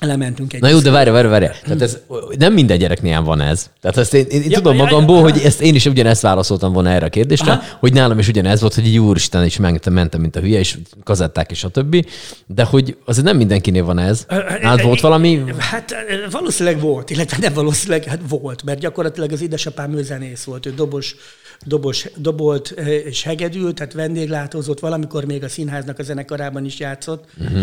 [0.00, 0.60] lementünk egy.
[0.60, 1.44] Na jó, de várj, várj, várj.
[1.44, 1.98] Tehát ez,
[2.38, 3.70] nem minden gyereknél van ez.
[3.80, 6.90] Tehát ezt én, én, ja, tudom magamból, ja, hogy ezt én is ugyanezt válaszoltam volna
[6.90, 7.62] erre a kérdésre, Aha.
[7.78, 11.50] hogy nálam is ugyanez volt, hogy úristen is mentem, mentem, mint a hülye, és kazetták
[11.50, 12.04] és a többi,
[12.46, 14.24] de hogy azért nem mindenkinél van ez.
[14.62, 15.44] Hát volt valami?
[15.58, 15.94] Hát
[16.30, 20.70] valószínűleg volt, illetve nem valószínűleg, hát volt, mert gyakorlatilag az édesapám ő zenész volt, ő
[20.74, 21.16] dobos,
[21.64, 22.70] dobos, dobolt
[23.04, 27.24] és hegedült, tehát vendéglátózott, valamikor még a színháznak a zenekarában is játszott.
[27.38, 27.62] Uh-huh.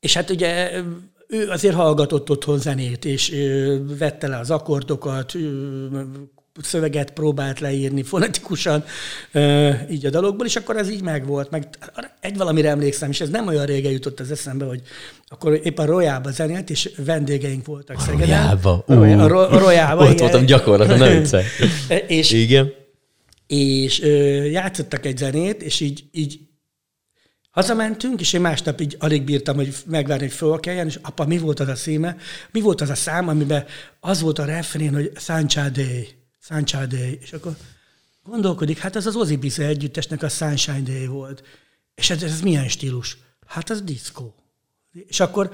[0.00, 0.70] És hát ugye
[1.28, 3.32] ő azért hallgatott otthon zenét, és
[3.98, 5.32] vette le az akkordokat,
[6.62, 8.84] szöveget próbált leírni fonetikusan
[9.90, 11.50] így a dalokból, és akkor ez így megvolt.
[11.50, 11.68] Meg
[12.20, 14.82] egy valamire emlékszem, és ez nem olyan régen jutott az eszembe, hogy
[15.28, 18.26] akkor éppen Rojába zenélt, és vendégeink voltak Szegeden.
[18.26, 18.84] Rojába?
[18.86, 20.08] Uh, a, ro- a Rojába.
[20.08, 21.42] Ott voltam gyakorlatilag, nem
[22.06, 22.72] és, Igen.
[23.46, 23.98] És
[24.50, 26.38] játszottak egy zenét, és így, így
[27.56, 31.60] Hazamentünk, és én másnap így alig bírtam, hogy megvárni, hogy fölkeljen, és apa, mi volt
[31.60, 32.16] az a szíme?
[32.50, 33.64] Mi volt az a szám, amiben
[34.00, 36.08] az volt a refrén, hogy Sancha Day,
[36.40, 37.56] Sancha Day, és akkor
[38.22, 41.42] gondolkodik, hát ez az Ozzy Bize együttesnek a Sunshine Day volt.
[41.94, 43.18] És ez, ez milyen stílus?
[43.46, 44.34] Hát az diszkó.
[45.06, 45.50] És akkor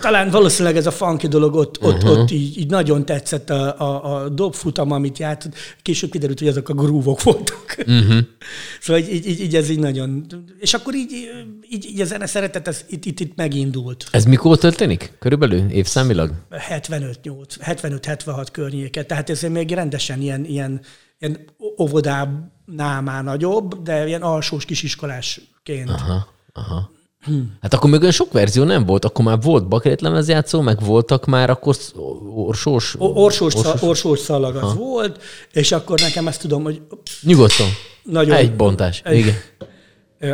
[0.00, 2.18] talán valószínűleg ez a funky dolog ott, ott, uh-huh.
[2.18, 5.48] ott így, így nagyon tetszett a, a, a dobfutam, amit járt.
[5.82, 7.76] Később kiderült, hogy azok a grúvok voltak.
[7.78, 8.18] Uh-huh.
[8.80, 10.26] szóval így, így, így, ez így nagyon...
[10.58, 11.30] És akkor így,
[11.70, 14.08] így, így a zene szeretet, ez itt, itt, itt megindult.
[14.10, 15.12] Ez mikor történik?
[15.18, 16.32] Körülbelül évszámilag?
[16.50, 19.04] 75-76 környéke.
[19.04, 20.80] Tehát ez még rendesen ilyen, ilyen,
[21.18, 21.38] ilyen
[21.78, 25.90] óvodánál már nagyobb, de ilyen alsós kisiskolásként.
[25.90, 26.90] Aha, aha.
[27.60, 31.26] Hát akkor még olyan sok verzió nem volt, akkor már volt bakrétlemez játszó, meg voltak
[31.26, 31.76] már akkor
[32.34, 32.94] orsós...
[32.98, 34.74] Orsós, orsós, orsós szalag az ha.
[34.74, 36.80] volt, és akkor nekem ezt tudom, hogy...
[37.22, 37.66] Nyugodtan.
[38.02, 39.34] Nagyon, egy bontás, egy, igen.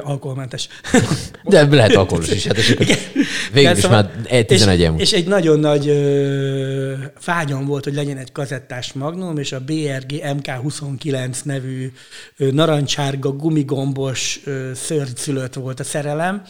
[0.02, 0.68] Alkoholmentes.
[1.44, 2.46] De lehet alkoholos is.
[2.46, 2.56] Hát
[3.52, 6.92] végül is szóval, már 11 és, és egy nagyon nagy ö,
[7.24, 11.92] vágyam volt, hogy legyen egy kazettás magnum, és a BRG MK29 nevű
[12.36, 16.42] ö, narancsárga, gumigombos ö, szörnyszülött volt a szerelem.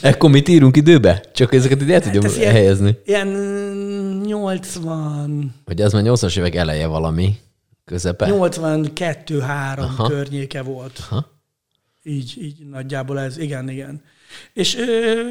[0.00, 1.24] Ekkor mit írunk időbe?
[1.32, 2.98] Csak ezeket ide el tudjam hát helyezni.
[3.04, 5.54] Ilyen, ilyen 80...
[5.64, 7.36] Hogy az már 80-as évek eleje valami.
[7.88, 8.26] Közepe?
[8.30, 10.98] 82-3 környéke volt.
[11.10, 11.26] Aha.
[12.02, 14.02] Így, így nagyjából ez, igen, igen.
[14.52, 15.22] És ö,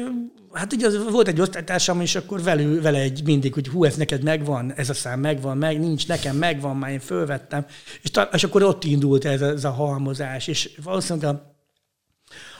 [0.52, 3.96] hát ugye az, volt egy osztálytársam, és akkor velő, vele egy mindig, hogy hú, ez
[3.96, 7.66] neked megvan, ez a szám megvan, meg nincs, nekem megvan, már én fölvettem.
[8.02, 11.54] És, ta, és akkor ott indult ez, ez a halmozás, és valószínűleg a,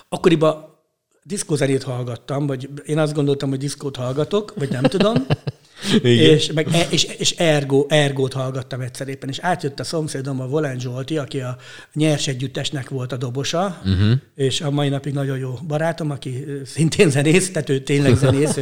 [0.08, 0.76] akkoriban
[1.22, 5.14] diszkózenét hallgattam, vagy én azt gondoltam, hogy diszkót hallgatok, vagy nem tudom.
[6.02, 10.46] és, meg, e- és, és Ergo, Ergót hallgattam egyszer éppen, és átjött a szomszédom, a
[10.46, 11.56] Volán Zsolti, aki a
[11.94, 14.12] nyers együttesnek volt a dobosa, uh-huh.
[14.34, 18.58] és a mai napig nagyon jó barátom, aki szintén zenész, tehát ő tényleg zenész,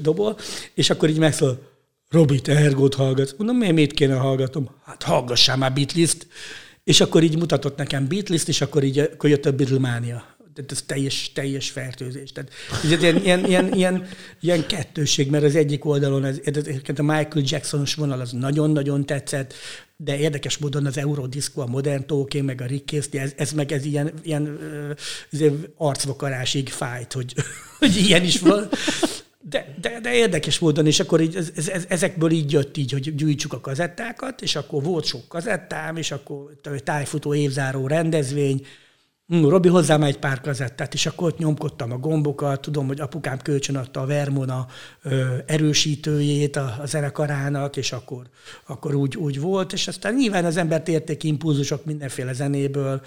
[0.00, 0.36] dobol,
[0.74, 1.68] és akkor így megszól,
[2.10, 3.34] Robi, te Ergót hallgatsz.
[3.38, 4.70] Mondom, miért mit kéne hallgatom?
[4.84, 6.26] Hát hallgassál már Beatles-t.
[6.84, 10.24] És akkor így mutatott nekem Beatles-t, és akkor így akkor jött a Beatlemania
[10.60, 12.32] tehát ez teljes, teljes fertőzés.
[12.32, 12.50] Tehát
[13.00, 14.08] ilyen, ilyen, ilyen, ilyen,
[14.40, 19.54] ilyen kettőség, mert az egyik oldalon ez, ez a Michael Jacksonos vonal az nagyon-nagyon tetszett,
[19.96, 23.84] de érdekes módon az Eurodisco, a Modern Talking, meg a Rick ez, ez meg ez
[23.84, 24.58] ilyen, ilyen
[25.32, 25.40] ez
[25.76, 27.34] arcvakarásig fájt, hogy,
[27.78, 28.68] hogy ilyen is van.
[29.48, 33.14] De, de, de érdekes módon, és akkor így, ez, ez, ezekből így jött így, hogy
[33.14, 38.66] gyűjtsük a kazettákat, és akkor volt sok kazettám, és akkor tájfutó évzáró rendezvény,
[39.30, 43.76] Robi hozzám egy pár kazettát, és akkor ott nyomkodtam a gombokat, tudom, hogy apukám kölcsön
[43.76, 44.66] adta a Vermona
[45.46, 48.26] erősítőjét a, a zenekarának, és akkor,
[48.66, 53.02] akkor úgy, úgy volt, és aztán nyilván az embert érték impulzusok mindenféle zenéből,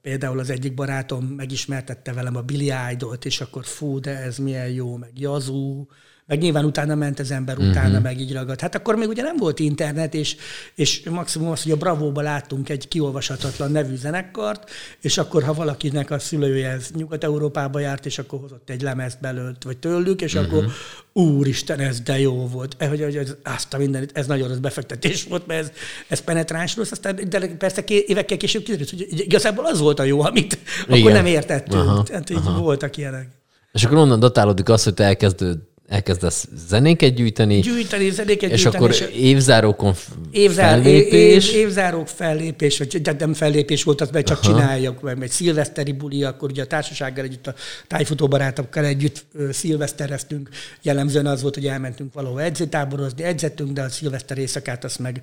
[0.00, 4.68] Például az egyik barátom megismertette velem a Billy Idol-t, és akkor fú, de ez milyen
[4.68, 5.86] jó, meg Yazoo,
[6.28, 8.02] meg nyilván utána ment az ember, utána uh-huh.
[8.02, 8.60] meg így ragadt.
[8.60, 10.36] Hát akkor még ugye nem volt internet, és,
[10.74, 16.10] és maximum az, hogy a Bravóba láttunk egy kiolvashatatlan nevű zenekart, és akkor, ha valakinek
[16.10, 20.52] a szülője ez Nyugat-Európába járt, és akkor hozott egy lemezt belőlt, vagy tőlük, és uh-huh.
[20.52, 20.66] akkor
[21.12, 22.74] úristen, ez de jó volt.
[22.78, 25.72] E, hogy, hogy ez, azt a minden, ez nagyon rossz befektetés volt, mert ez,
[26.08, 30.02] ez penetráns rossz, aztán de persze ké, évekkel később kiderült, hogy igazából az volt a
[30.02, 31.00] jó, amit Igen.
[31.00, 31.82] akkor nem értettünk.
[31.82, 32.60] Aha, Tehát így aha.
[32.60, 33.28] voltak ilyenek.
[33.72, 35.58] És akkor onnan datálódik az, hogy te elkezdőd
[35.88, 37.60] elkezdesz zenéket gyűjteni.
[37.60, 38.84] Gyűjteni, zenéket és gyűjteni.
[38.86, 39.94] És akkor évzárókon
[40.30, 41.52] Évzár, fellépés.
[41.52, 44.52] Év, évzárók fellépés, vagy de nem fellépés volt, az meg csak Aha.
[44.52, 47.54] csináljuk, mert egy szilveszteri buli, akkor ugye a társasággal együtt, a
[47.86, 50.48] tájfutó barátokkal együtt szilvesztereztünk.
[50.82, 55.20] Jellemzően az volt, hogy elmentünk valahol edzőtáborozni, edzettünk, de a szilveszter éjszakát azt meg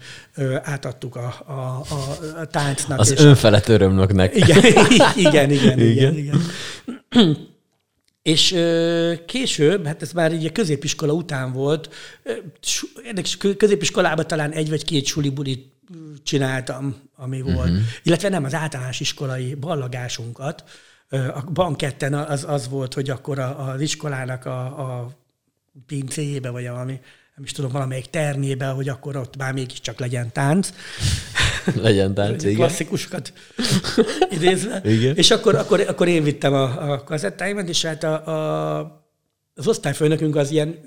[0.64, 3.00] átadtuk a, a, a, a táncnak.
[3.00, 4.36] Az önfelett örömnöknek.
[4.46, 4.64] Igen,
[5.16, 5.80] igen, igen, igen.
[5.80, 6.18] igen.
[6.18, 6.42] igen.
[8.26, 11.90] És ö, később, hát ez már így a középiskola után volt,
[13.04, 15.74] érdekes, középiskolában talán egy vagy két sulibulit
[16.24, 17.56] csináltam, ami uh-huh.
[17.56, 17.72] volt.
[18.04, 20.64] Illetve nem az általános iskolai ballagásunkat.
[21.10, 25.10] A banketten az, az volt, hogy akkor a, az iskolának a, a
[25.86, 27.00] pincéjébe, vagy valami,
[27.36, 30.74] nem is tudom, valamelyik termébe, hogy akkor ott már mégiscsak legyen tánc.
[31.82, 32.56] Legyen tánc, igen.
[32.56, 33.34] Klasszikusokat
[34.36, 34.82] idézve.
[34.84, 35.16] Igen.
[35.16, 39.05] És akkor, akkor, akkor én vittem a, a kazettáimat, és hát a, a,
[39.56, 40.80] az osztályfőnökünk az ilyen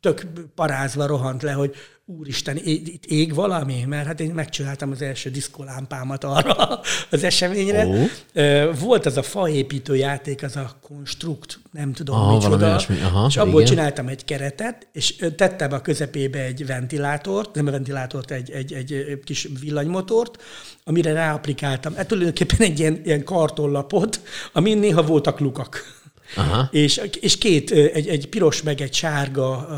[0.00, 1.74] tök parázva rohant le, hogy
[2.06, 3.84] úristen, itt ég valami?
[3.86, 7.86] Mert hát én megcsináltam az első diszkolámpámat arra az eseményre.
[7.86, 8.78] Oh.
[8.78, 12.80] Volt az a faépítő játék, az a konstrukt, nem tudom Aha, micsoda.
[13.02, 13.74] Aha, és abból igen.
[13.74, 19.20] csináltam egy keretet, és tettem a közepébe egy ventilátort, nem a ventilátort, egy, egy, egy
[19.24, 20.42] kis villanymotort,
[20.84, 21.94] amire ráaplikáltam.
[21.94, 24.20] Hát tulajdonképpen egy ilyen, ilyen kartonlapot,
[24.52, 26.02] amin néha voltak lukak.
[26.36, 26.68] Aha.
[26.72, 29.68] És, és két, egy, egy piros meg egy sárga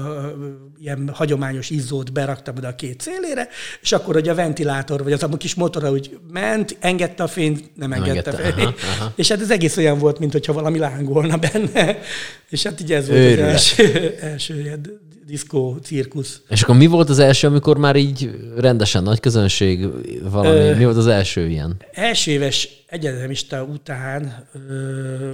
[0.80, 3.48] ilyen hagyományos izzót beraktam oda a két szélére,
[3.80, 7.76] és akkor, hogy a ventilátor, vagy az a kis motor, úgy ment, engedte a fényt,
[7.76, 8.80] nem engedte, engedte a fényt.
[8.82, 9.12] Aha, aha.
[9.16, 11.98] És hát ez egész olyan volt, mint hogyha valami lángolna benne.
[12.50, 13.54] És hát így ez volt Őrület.
[13.54, 16.40] az első, első ilyen diszkó, cirkusz.
[16.48, 19.88] És akkor mi volt az első, amikor már így rendesen nagy közönség
[20.30, 21.76] valami, ö, mi volt az első ilyen?
[21.92, 25.30] Első éves egyetemista után ö,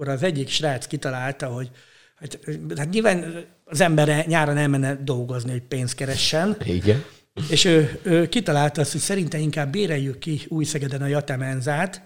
[0.00, 1.70] akkor az egyik srác kitalálta, hogy
[2.16, 2.38] hát,
[2.76, 6.56] hát nyilván az ember nyáron elmenne dolgozni, hogy pénzt keressen.
[6.64, 7.04] Igen.
[7.50, 12.02] És ő, ő kitalálta azt, hogy szerintem inkább béreljük ki Új-Szegeden a Jatemenzát,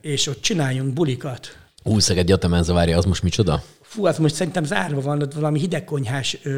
[0.00, 1.58] és ott csináljunk bulikat.
[1.82, 3.62] Új-Szeged Jatemenza, várja, az most micsoda?
[3.80, 6.50] Fú, az most szerintem zárva van, ott valami hidegkonyhás ö,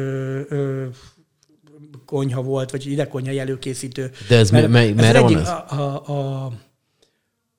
[0.49, 0.85] ö,
[2.05, 4.11] konyha volt, vagy hidegkonyha előkészítő.
[4.27, 5.47] De ez Mert, me, me, merre van ez?
[5.47, 6.07] A, a,
[6.45, 6.51] a,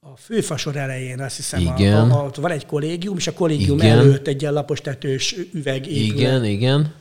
[0.00, 2.10] a főfasor elején, azt hiszem, igen.
[2.10, 3.98] A, a, van egy kollégium, és a kollégium igen.
[3.98, 6.18] előtt egy ilyen lapos tetős üveg épül.
[6.18, 6.94] Igen, igen.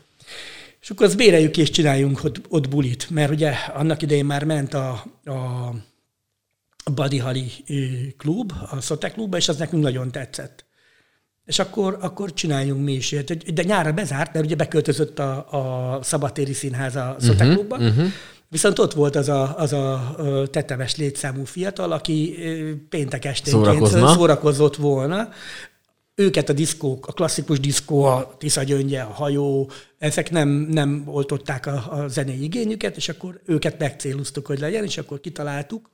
[0.82, 4.74] És akkor azt béreljük és csináljunk ott, ott bulit, mert ugye annak idején már ment
[4.74, 5.74] a, a
[7.22, 7.52] Holly
[8.18, 10.66] klub, a Szotek klubba, és az nekünk nagyon tetszett.
[11.46, 13.16] És akkor, akkor csináljunk mi is.
[13.54, 15.48] De nyára bezárt, mert ugye beköltözött a,
[15.96, 18.08] a Szabatéri Színház a Szotek uh-huh, klubba, uh-huh.
[18.50, 20.16] Viszont ott volt az a, az a
[20.52, 22.36] tetemes létszámú fiatal, aki
[22.90, 25.30] péntek esténként szórakozott volna.
[26.16, 31.66] Őket a diszkók, a klasszikus diszkó, a Tisza Gyöngye, a hajó, ezek nem, nem oltották
[31.66, 35.90] a, a zenei igényüket, és akkor őket megcéloztuk, hogy legyen, és akkor kitaláltuk,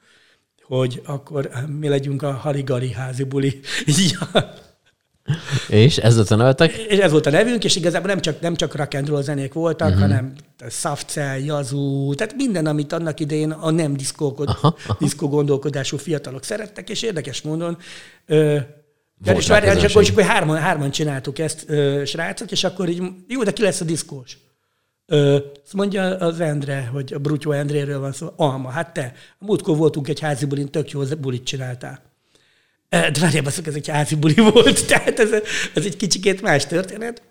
[0.61, 3.59] hogy akkor mi legyünk a Harigali házi buli.
[5.67, 6.73] És ez volt a nevetek?
[6.73, 9.53] És ez volt a nevünk, és igazából nem csak, nem csak rock and roll zenék
[9.53, 10.01] voltak, uh-huh.
[10.01, 10.33] hanem
[10.69, 14.45] soft cell, jazú, tehát minden, amit annak idején a nem diszkó,
[14.99, 17.77] diszkó gondolkodású fiatalok szerettek, és érdekes módon
[18.25, 18.57] ö,
[19.23, 22.89] Ja, és, várjál, és akkor, és akkor hárman, hárman csináltuk ezt, ö, srácok, és akkor
[22.89, 24.38] így, jó, de ki lesz a diszkós?
[25.05, 28.27] Ö, azt mondja az Endre, hogy a Brutyó Endréről van szó.
[28.35, 29.13] Alma, hát te.
[29.39, 32.01] Múltkor voltunk egy házi bulin, tök jó bulit csináltál.
[32.95, 35.31] De várjál, basszok, ez egy házi buli volt, tehát ez,
[35.73, 37.21] ez egy kicsikét más történet.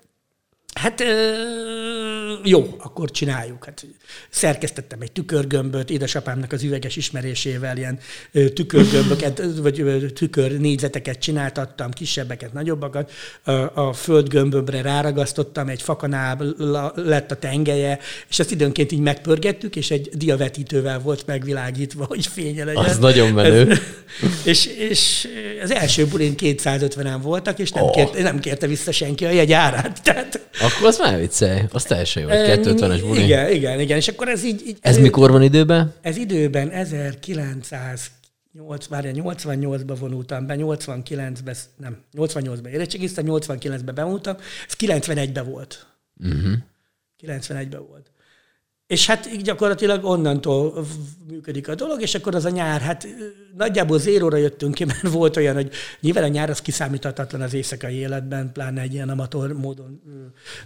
[0.73, 1.03] Hát
[2.45, 3.65] jó, akkor csináljuk.
[3.65, 3.85] Hát
[4.29, 7.99] szerkesztettem egy tükörgömböt, édesapámnak az üveges ismerésével ilyen
[8.53, 13.11] tükörgömböket, vagy ö, tükör négyzeteket csináltattam, kisebbeket, nagyobbakat.
[13.73, 16.55] A, földgömbömre ráragasztottam, egy fakanál
[16.95, 22.63] lett a tengelye, és ezt időnként így megpörgettük, és egy diavetítővel volt megvilágítva, hogy fénye
[22.63, 22.83] legyen.
[22.83, 23.69] Az nagyon menő.
[23.69, 23.79] Ez,
[24.43, 25.27] és, és
[25.63, 27.91] az első bulin 250-en voltak, és nem, Oh.
[27.91, 30.03] kérte, nem kérte vissza senki a jegy árát.
[30.03, 31.61] Tehát, Akkor az már viccelj.
[31.71, 32.29] Az teljesen jó.
[32.35, 33.23] Egy 250-es buli.
[33.23, 33.97] Igen, igen, igen.
[33.97, 34.61] És akkor ez így...
[34.67, 35.93] így Ez mikor van időben?
[36.01, 44.35] Ez időben 1908, várja, 88-ban vonultam be, 89-ben, nem, 88-ban érettségiztem, 89-ben bevonultam,
[44.67, 45.87] ez 91-ben volt.
[46.23, 46.53] Uh-huh.
[47.23, 48.09] 91-ben volt.
[48.87, 50.85] És hát így gyakorlatilag onnantól
[51.27, 53.07] működik a dolog, és akkor az a nyár, hát
[53.57, 57.95] nagyjából zéróra jöttünk ki, mert volt olyan, hogy nyilván a nyár az kiszámíthatatlan az éjszakai
[57.95, 60.01] életben, pláne egy ilyen amator módon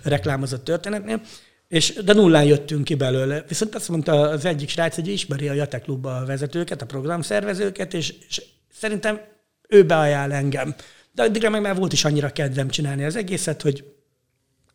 [0.03, 1.21] reklámozott történetnél,
[1.69, 3.43] és, de nullán jöttünk ki belőle.
[3.47, 7.93] Viszont azt mondta az egyik srác, hogy ismeri a Jate Klubba a vezetőket, a programszervezőket,
[7.93, 8.41] és, és
[8.73, 9.19] szerintem
[9.67, 10.75] ő beajánl engem.
[11.12, 13.84] De addigra meg már volt is annyira kedvem csinálni az egészet, hogy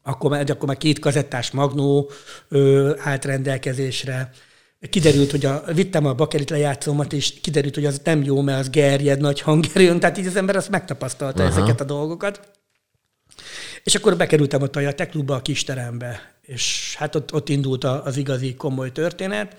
[0.03, 2.11] akkor már, akkor már két kazettás magnó
[2.49, 4.31] ö, állt rendelkezésre.
[4.91, 8.71] Kiderült, hogy a, vittem a bakerit lejátszómat, és kiderült, hogy az nem jó, mert az
[8.71, 11.53] gerjed nagy hangerőn, tehát így az ember azt megtapasztalta Aha.
[11.53, 12.41] Ezeket a dolgokat.
[13.85, 18.17] És akkor bekerültem ott a Jate Klubba, a kisterembe, és hát ott, ott indult az
[18.17, 19.57] igazi komoly történet.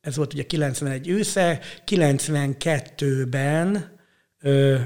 [0.00, 3.98] Ez volt ugye 91 ősze, 92-ben
[4.40, 4.78] ö,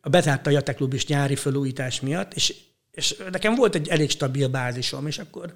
[0.00, 2.54] a bezárt a Jate Klub is nyári felújítás miatt, és,
[2.90, 5.52] és nekem volt egy elég stabil bázisom, és akkor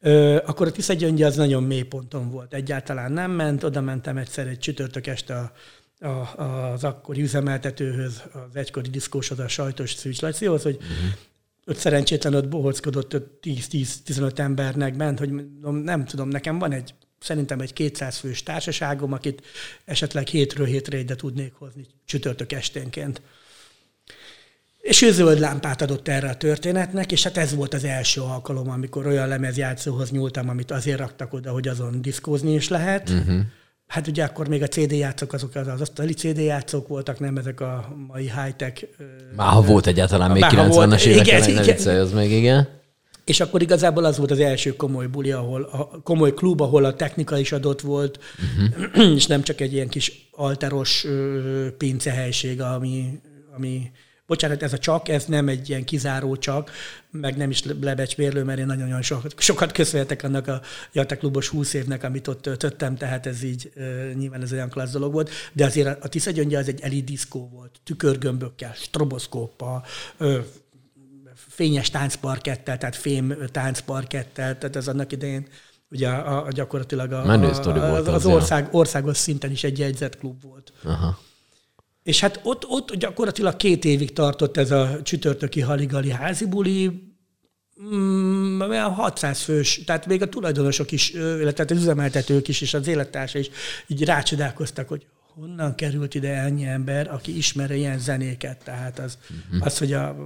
[0.00, 2.54] Ö, akkor a Tiszagyöngyi az nagyon mély ponton volt.
[2.54, 5.52] Egyáltalán nem ment, oda mentem egyszer egy csütörtök este a,
[6.04, 10.96] a, az akkori üzemeltetőhöz, az egykori diszkóshoz, a sajtos Szűcs Lacihoz, hogy uh-huh.
[11.66, 15.30] ott szerencsétlen ott bohockodott ott 10-10-15 embernek bent, hogy
[15.82, 19.42] nem tudom, nekem van egy szerintem egy 200 fős társaságom, akit
[19.84, 23.22] esetleg hétről hétre ide tudnék hozni csütörtök esténként.
[24.80, 28.70] És ő zöld lámpát adott erre a történetnek, és hát ez volt az első alkalom,
[28.70, 33.10] amikor olyan lemezjátszóhoz nyúltam, amit azért raktak oda, hogy azon diszkózni is lehet.
[33.10, 33.40] Uh-huh.
[33.86, 37.36] Hát ugye akkor még a CD játszók, azok az, az asztali CD játszók voltak, nem
[37.36, 38.88] ezek a mai high-tech.
[39.36, 42.68] Már ha volt egyáltalán még Már ha volt, 90-es évek igen, viccelj, az még igen.
[43.24, 46.94] És akkor igazából az volt az első komoly buli, ahol a komoly klub, ahol a
[46.94, 49.14] technika is adott volt, uh-huh.
[49.16, 51.06] és nem csak egy ilyen kis alteros
[51.78, 53.20] pincehelység, ami,
[53.56, 53.90] ami
[54.26, 56.70] bocsánat, ez a csak, ez nem egy ilyen kizáró csak,
[57.10, 60.60] meg nem is lebecsmérlő, mert én nagyon-nagyon sokat, sokat köszönhetek annak a
[60.92, 63.72] Jata klubos 20 évnek, amit ott töltöttem, tehát ez így
[64.14, 67.02] nyilván ez olyan klassz dolog volt, de azért a, a Tisza Gyöngye az egy eli
[67.02, 69.84] diszkó volt, tükörgömbökkel, stroboszkóppal,
[71.34, 75.46] fényes táncparkettel, tehát fém táncparkettel, tehát ez annak idején
[75.90, 79.78] ugye a, a gyakorlatilag a, Menő a, volt az, az, ország, országos szinten is egy
[79.78, 80.72] jegyzett klub volt.
[80.84, 81.18] Aha.
[82.04, 86.90] És hát ott, ott gyakorlatilag két évig tartott ez a csütörtöki haligali házi buli,
[87.82, 92.86] mm, olyan 600 fős, tehát még a tulajdonosok is, illetve az üzemeltetők is, és az
[92.86, 93.50] élettársa is
[93.86, 98.64] így rácsodálkoztak, hogy honnan került ide ennyi ember, aki ismeri ilyen zenéket.
[98.64, 99.66] Tehát az, uh-huh.
[99.66, 100.16] az hogy a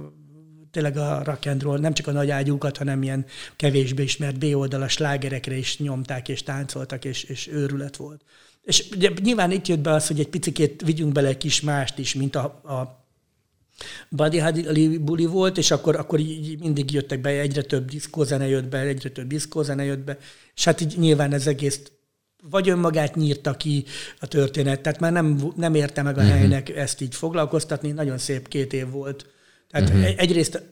[0.71, 4.91] tényleg a rock and roll, nem csak a nagy ágyúkat, hanem ilyen kevésbé ismert B-oldalas
[4.91, 8.21] slágerekre is nyomták és táncoltak, és, és őrület volt.
[8.61, 11.97] És ugye nyilván itt jött be az, hogy egy picikét vigyünk bele egy kis mást
[11.97, 12.99] is, mint a, a
[14.09, 18.79] Buddy buli volt, és akkor, akkor így mindig jöttek be, egyre több diszkózene jött be,
[18.79, 20.17] egyre több diszkózene jött be,
[20.55, 21.81] és hát így nyilván ez egész
[22.41, 23.85] vagy önmagát nyírta ki
[24.19, 26.37] a történet, tehát már nem, nem érte meg a uh-huh.
[26.37, 29.25] helynek ezt így foglalkoztatni, nagyon szép két év volt.
[29.69, 30.13] Tehát uh-huh.
[30.17, 30.63] egyrészt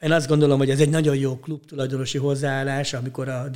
[0.00, 3.48] én azt gondolom, hogy ez egy nagyon jó klub tulajdonosi hozzáállás, amikor a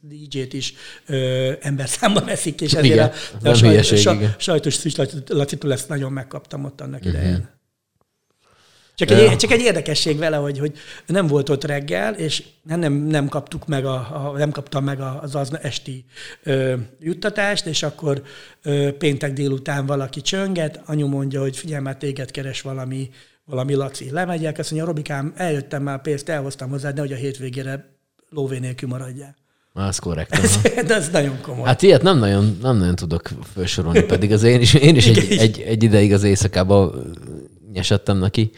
[0.00, 0.74] DJ-t is
[1.06, 3.10] ö, ember számba veszik, és ezért Igen,
[3.44, 4.98] a, a, hülyeség, sa, sajtos Szűcs
[5.60, 7.08] ezt nagyon megkaptam ott annak Mhm.
[7.08, 7.54] idején.
[8.94, 9.16] Csak Ja.
[9.30, 10.72] egy, csak egy érdekesség vele, hogy, hogy
[11.06, 15.34] nem volt ott reggel, és nem, nem kaptuk meg, a, a, nem kaptam meg az
[15.34, 16.04] az esti
[16.42, 18.22] ö, juttatást, és akkor
[18.62, 23.10] ö, péntek délután valaki csönget, anyu mondja, hogy figyelj, már téged keres valami
[23.46, 24.10] valami Laci.
[24.10, 27.94] Lemegyek, azt mondja, Robikám, eljöttem már pénzt, elhoztam hozzád, nehogy a hétvégére
[28.30, 29.36] lóvé nélkül maradjál.
[29.72, 30.34] Az korrekt.
[30.34, 31.66] Ez, de ez nagyon komoly.
[31.66, 35.38] Hát ilyet nem nagyon, nem nagyon tudok felsorolni, pedig az én is, én is egy,
[35.38, 36.94] egy, egy ideig az éjszakába
[37.72, 38.50] nyesettem neki.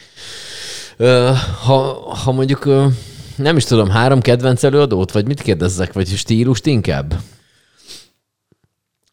[1.64, 1.76] Ha,
[2.24, 2.68] ha mondjuk
[3.36, 7.14] nem is tudom, három kedvenc előadót, vagy mit kérdezzek, vagy stílust inkább?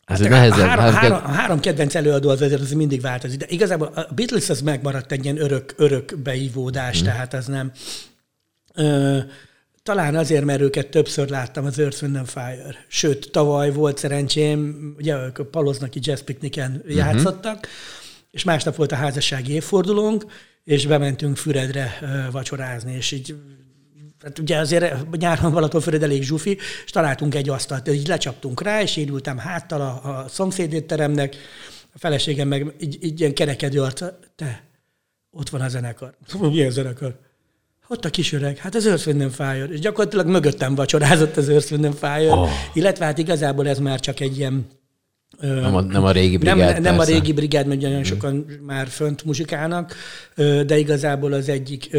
[0.05, 0.59] Ez hát, nehezebb.
[0.59, 3.87] A három, három, három, a három kedvenc előadó az azért az mindig változik, de igazából
[3.87, 7.07] a Beatles az megmaradt egy ilyen örök, örök beívódás, hmm.
[7.07, 7.71] tehát az nem...
[8.73, 9.17] Ö,
[9.83, 12.85] talán azért, mert őket többször láttam az Earth, Wind Fire.
[12.87, 16.95] Sőt, tavaly volt szerencsém, ugye ők Paloznaki Jazz Picnicen uh-huh.
[16.95, 17.67] játszottak,
[18.31, 20.25] és másnap volt a házassági évfordulónk,
[20.63, 21.99] és bementünk Füredre
[22.31, 23.35] vacsorázni, és így
[24.25, 28.97] tehát ugye azért nyáron Füred elég zsufi, és találtunk egy asztalt, így lecsaptunk rá, és
[28.97, 31.35] én ültem háttal a, a szomszédétteremnek,
[31.93, 34.63] a feleségem meg így, így ilyen kerekedő arca, te,
[35.31, 36.15] ott van a zenekar.
[36.41, 37.15] Milyen zenekar?
[37.87, 39.67] Ott a kis öreg, hát az Earth, Wind Fire.
[39.71, 42.31] És gyakorlatilag mögöttem vacsorázott az Earth, Wind Fire.
[42.31, 42.49] Oh.
[42.73, 44.65] Illetve hát igazából ez már csak egy ilyen
[45.39, 46.57] nem a, nem a régi brigád.
[46.57, 49.95] Nem, nem a régi brigád, mert nagyon sokan már fönt muzsikálnak,
[50.65, 51.89] de igazából az egyik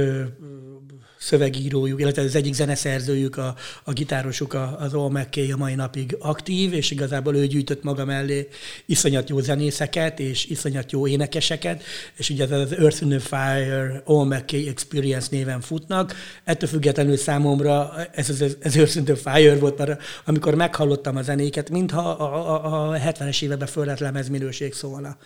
[1.27, 3.55] szövegírójuk, illetve az egyik zeneszerzőjük, a,
[3.85, 8.49] a gitárosuk, az All McKay a mai napig aktív, és igazából ő gyűjtött maga mellé
[8.87, 11.83] iszonyat jó zenészeket, és iszonyat jó énekeseket,
[12.17, 16.15] és ugye ez az Earth in the Fire All McKay Experience néven futnak.
[16.45, 21.23] Ettől függetlenül számomra ez az ez Earth in the Fire volt, mert amikor meghallottam a
[21.23, 25.17] zenéket, mintha a, a, a 70-es években föl lemez minőség szólna.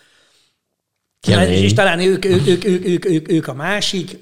[1.21, 1.63] Kemény.
[1.63, 4.19] És talán ők, ők, ők, ők, ők, ők, ők a másik,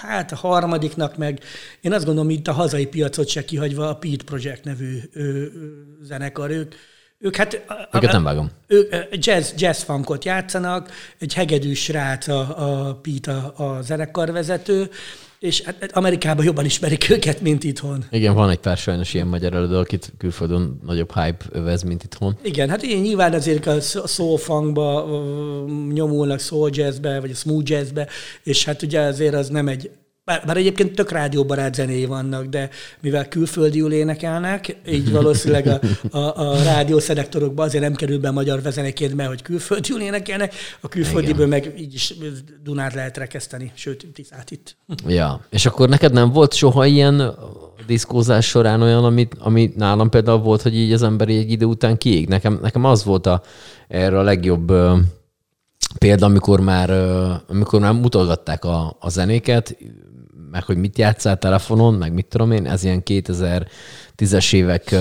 [0.00, 1.40] hát a harmadiknak meg,
[1.80, 5.46] én azt gondolom, itt a hazai piacot se kihagyva a Pete Project nevű ö, ö,
[6.02, 6.74] zenekar, ők,
[7.18, 7.64] ők hát...
[7.92, 8.50] Őket nem vágom.
[8.66, 14.90] Ők jazz, jazz funkot játszanak, egy hegedűs srác a, a Pete a, a zenekarvezető,
[15.44, 18.04] és hát, hát Amerikában jobban ismerik őket, mint itthon.
[18.10, 22.36] Igen, van egy pár sajnos ilyen magyar előadó, akit külföldön nagyobb hype övez, mint itthon.
[22.42, 25.06] Igen, hát én nyilván azért a soul funkba
[25.92, 28.08] nyomulnak, soul jazzbe, vagy a smooth jazzbe,
[28.42, 29.90] és hát ugye azért az nem egy
[30.24, 32.68] bár, bár egyébként tök rádióbarát zenéi vannak, de
[33.00, 35.80] mivel külföldiül énekelnek, így valószínűleg a,
[36.18, 41.46] a, a rádiószelektorokban azért nem kerül be magyar vezeneként, mert hogy külföldiül énekelnek, a külföldiből
[41.46, 42.14] meg így is
[42.62, 44.76] Dunát lehet rekeszteni, sőt, Tiszát itt.
[45.06, 47.34] Ja, és akkor neked nem volt soha ilyen
[47.86, 51.98] diszkózás során olyan, amit, ami nálam például volt, hogy így az ember egy idő után
[51.98, 52.28] kiég.
[52.28, 53.42] Nekem, nekem az volt a,
[53.88, 54.72] erre a legjobb
[55.98, 56.90] példa, amikor már,
[57.48, 59.76] amikor már mutogatták a, a zenéket,
[60.50, 64.94] meg hogy mit játszál telefonon, meg mit tudom én, ez ilyen 2010-es évek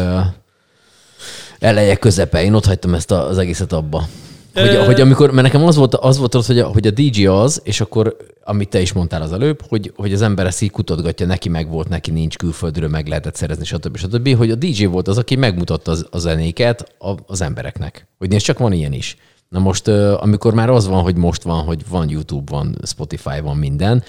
[1.60, 2.44] eleje közepe.
[2.44, 4.08] Én ott hagytam ezt az egészet abba.
[4.54, 7.62] Hogy, hogy amikor, mert nekem az volt, az volt hogy a, hogy a DJ az,
[7.64, 11.26] és akkor, amit te is mondtál az előbb, hogy, hogy az ember ezt így kutatgatja,
[11.26, 13.98] neki meg volt, neki nincs külföldről, meg lehetett szerezni, stb.
[13.98, 14.36] stb.
[14.36, 18.08] Hogy a DJ volt az, aki megmutatta az, a zenéket a, az embereknek.
[18.18, 19.18] Hogy nézd, csak van ilyen is.
[19.54, 23.58] Na most, amikor már az van, hogy most van, hogy van YouTube, van Spotify, van
[23.58, 24.04] minden,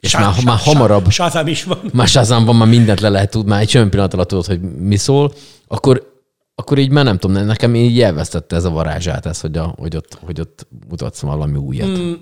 [0.00, 1.10] és sá, már, sá, már hamarabb...
[1.10, 1.78] Shazam is van.
[1.92, 4.60] Már Shazam van, már mindent le lehet tudni, már egy olyan pillanat alatt tudod, hogy
[4.60, 5.32] mi szól,
[5.66, 6.22] akkor,
[6.54, 9.96] akkor így már nem tudom, nekem így elvesztette ez a varázsát, ez, hogy, a, hogy,
[9.96, 11.88] ott, hogy ott mutatsz valami újat.
[11.88, 12.12] Mm,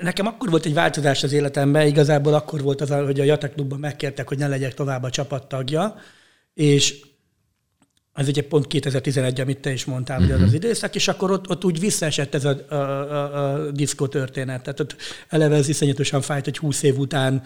[0.00, 3.78] nekem akkor volt egy változás az életemben, igazából akkor volt az, hogy a Jata Klubban
[3.78, 5.94] megkértek, hogy ne legyek tovább a csapattagja,
[6.54, 7.00] és
[8.18, 10.42] ez ugye pont 2011, amit te is mondtál, uh-huh.
[10.42, 14.62] az időszak, és akkor ott, ott úgy visszaesett ez a, a, a, a diszkó történet.
[14.62, 14.96] Tehát ott
[15.28, 17.42] eleve ez iszonyatosan fájt, hogy 20 év után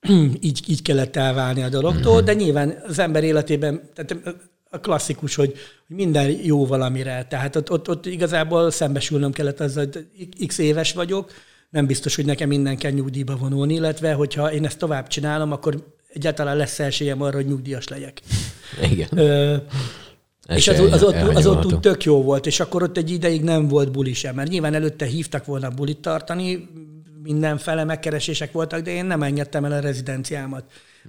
[0.40, 2.26] így, így kellett elválni a dologtól, uh-huh.
[2.26, 4.36] de nyilván az ember életében, tehát
[4.70, 5.54] a klasszikus, hogy
[5.86, 7.26] minden jó valamire.
[7.28, 11.32] Tehát ott, ott, ott igazából szembesülnöm kellett azzal, hogy x éves vagyok,
[11.70, 15.94] nem biztos, hogy nekem minden kell nyugdíjba vonulni, illetve hogyha én ezt tovább csinálom, akkor
[16.08, 18.20] egyáltalán lesz esélyem arra, hogy nyugdíjas legyek.
[18.90, 19.08] Igen.
[19.18, 19.56] Ö,
[20.48, 23.42] és az, az, ott, az ott úgy tök jó volt, és akkor ott egy ideig
[23.42, 26.68] nem volt buli sem, mert nyilván előtte hívtak volna bulit tartani,
[27.22, 30.64] mindenfele megkeresések voltak, de én nem engedtem el a rezidenciámat.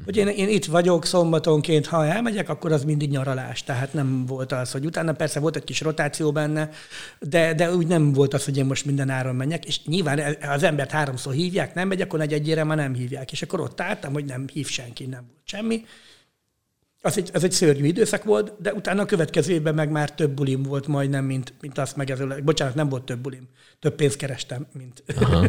[0.05, 3.63] Hogy én, én itt vagyok szombatonként, ha elmegyek, akkor az mindig nyaralás.
[3.63, 6.69] Tehát nem volt az, hogy utána persze volt egy kis rotáció benne,
[7.19, 9.65] de, de úgy nem volt az, hogy én most minden áron menjek.
[9.65, 13.31] És nyilván az embert háromszor hívják, nem megy, akkor egy egyére már nem hívják.
[13.31, 15.85] És akkor ott álltam, hogy nem hív senki, nem volt semmi.
[17.03, 20.31] Az egy, az egy szörnyű időszak volt, de utána a következő évben meg már több
[20.31, 22.43] bulim volt majdnem, mint, mint azt megelőleg.
[22.43, 23.47] Bocsánat, nem volt több bulim.
[23.79, 25.03] Több pénzt kerestem, mint,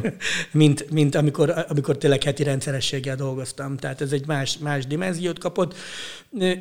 [0.52, 3.76] mint, mint amikor, amikor tényleg heti rendszerességgel dolgoztam.
[3.76, 5.74] Tehát ez egy más, más dimenziót kapott,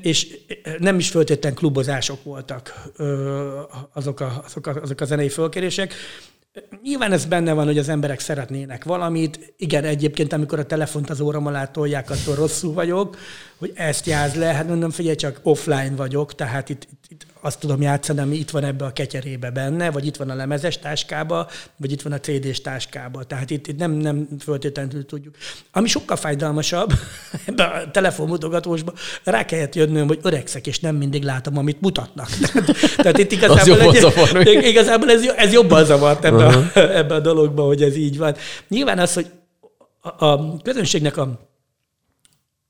[0.01, 0.37] és
[0.77, 2.89] nem is föltétlen klubozások voltak
[3.93, 5.93] azok a, azok a, azok a zenei fölkérések.
[6.83, 9.53] Nyilván ez benne van, hogy az emberek szeretnének valamit.
[9.57, 13.17] Igen, egyébként, amikor a telefont az óram alá tolják, attól rosszul vagyok,
[13.57, 14.45] hogy ezt jáz le.
[14.45, 18.49] Hát mondom, figyelj, csak offline vagyok, tehát itt, itt, itt azt tudom játszani, ami itt
[18.49, 22.19] van ebbe a ketyerébe benne, vagy itt van a lemezes táskába, vagy itt van a
[22.19, 23.23] CD-s táskába.
[23.23, 25.35] Tehát itt, itt nem, nem föltétlenül tudjuk.
[25.71, 26.93] Ami sokkal fájdalmasabb,
[27.45, 32.29] ebbe a telefonmutogatósba rá kellett jönnöm, hogy öregszek, és nem mindig látom, amit mutatnak.
[32.51, 36.65] Tehát, tehát itt igazából, egy, igazából ez, ez jobban zavart ebbe, uh-huh.
[36.73, 38.35] a, ebbe a dologba, hogy ez így van.
[38.67, 39.25] Nyilván az, hogy
[40.01, 41.50] a, a közönségnek a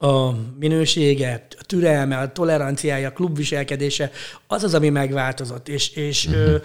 [0.01, 4.11] a minősége, a türelme, a toleranciája, a klubviselkedése,
[4.47, 5.67] az az, ami megváltozott.
[5.67, 6.43] És, és uh-huh.
[6.43, 6.57] ö,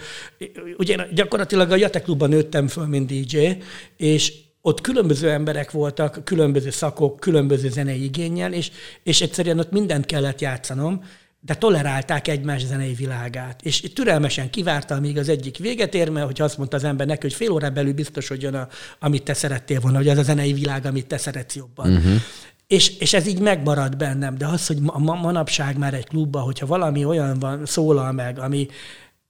[0.77, 3.47] ugye gyakorlatilag a Jate klubban nőttem föl, mint DJ,
[3.97, 8.71] és ott különböző emberek voltak, különböző szakok, különböző zenei igényel, és,
[9.03, 11.03] és egyszerűen ott mindent kellett játszanom,
[11.39, 13.61] de tolerálták egymás zenei világát.
[13.61, 17.21] És türelmesen kivárta, amíg az egyik véget ér, mert hogy azt mondta az ember neki,
[17.21, 18.67] hogy fél órán belül biztos, hogy jön, a,
[18.99, 21.91] amit te szerettél volna, hogy az a zenei világ, amit te szeretsz jobban.
[21.91, 22.21] Uh-huh.
[22.67, 26.65] És, és ez így megmarad bennem, de az, hogy ma, manapság már egy klubban, hogyha
[26.65, 28.67] valami olyan van, szólal meg, ami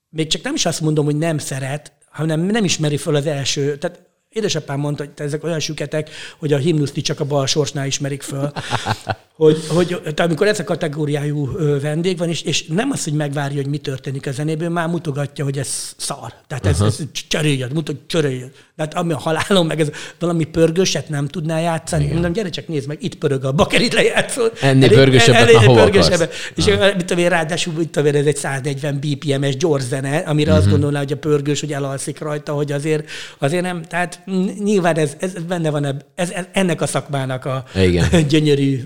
[0.10, 3.78] még csak nem is azt mondom, hogy nem szeret, hanem nem ismeri föl az első,
[3.78, 8.22] tehát édesapám mondta, hogy ezek olyan süketek, hogy a himnuszt csak a bal sorsnál ismerik
[8.22, 8.52] föl.
[9.38, 11.50] hogy, hogy tehát amikor ez a kategóriájú
[11.82, 15.44] vendég van, és, és nem az, hogy megvárja, hogy mi történik a zenéből, már mutogatja,
[15.44, 16.34] hogy ez szar.
[16.48, 16.88] Tehát ez, uh-huh.
[16.88, 18.52] ez cseréljed, mutat, cseréljed.
[18.76, 22.02] Tehát ami a halálom, meg ez valami pörgőset nem tudná játszani.
[22.02, 22.14] Igen.
[22.14, 24.52] Mondom, gyere csak nézd meg, itt pörög a bakerit lejátszol.
[24.62, 26.34] Ennél pörgősebbet már hova pörgősebbet.
[26.56, 26.66] És
[26.96, 30.66] mit tudom én, ráadásul mit tudom én, ez egy 140 BPM-es gyors zene, amire uh-huh.
[30.66, 33.84] azt gondolná, hogy a pörgős, hogy elalszik rajta, hogy azért, azért nem.
[33.84, 34.22] Tehát
[34.64, 35.86] nyilván ez, ez benne van,
[36.16, 38.10] ez, ez, ennek a szakmának a Igen.
[38.30, 38.82] gyönyörű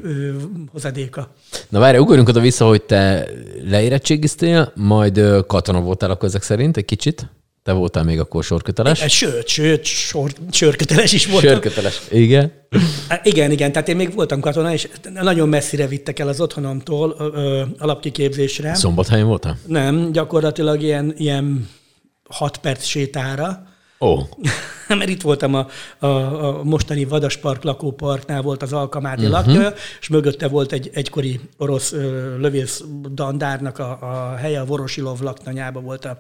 [0.72, 1.34] hozadéka.
[1.70, 3.28] Na várj, ugorjunk oda vissza, hogy te
[3.70, 7.30] leérettségiztél, majd katona voltál akkor ezek szerint egy kicsit?
[7.64, 9.06] Te voltál még akkor sorköteles?
[9.08, 11.50] Sőt, sőt, sor, sörköteles is voltam.
[11.52, 12.52] Sörköteles, igen.
[13.24, 17.30] Igen, igen, tehát én még voltam katona, és nagyon messzire vittek el az otthonomtól ö,
[17.34, 18.74] ö, alapkiképzésre.
[18.74, 19.60] Szombathelyen voltam?
[19.66, 21.70] Nem, gyakorlatilag ilyen, ilyen
[22.30, 23.68] hat perc sétára.
[24.02, 24.08] Ó.
[24.08, 24.28] Oh.
[24.98, 25.68] Mert itt voltam a,
[26.00, 29.46] a, a mostani Vadaspark lakóparknál volt az Alkamádi uh-huh.
[29.46, 32.84] lakja, és mögötte volt egy egykori orosz ö, lövész
[33.14, 36.20] dandárnak a, a helye, a Vorosilov laktanyába volt a,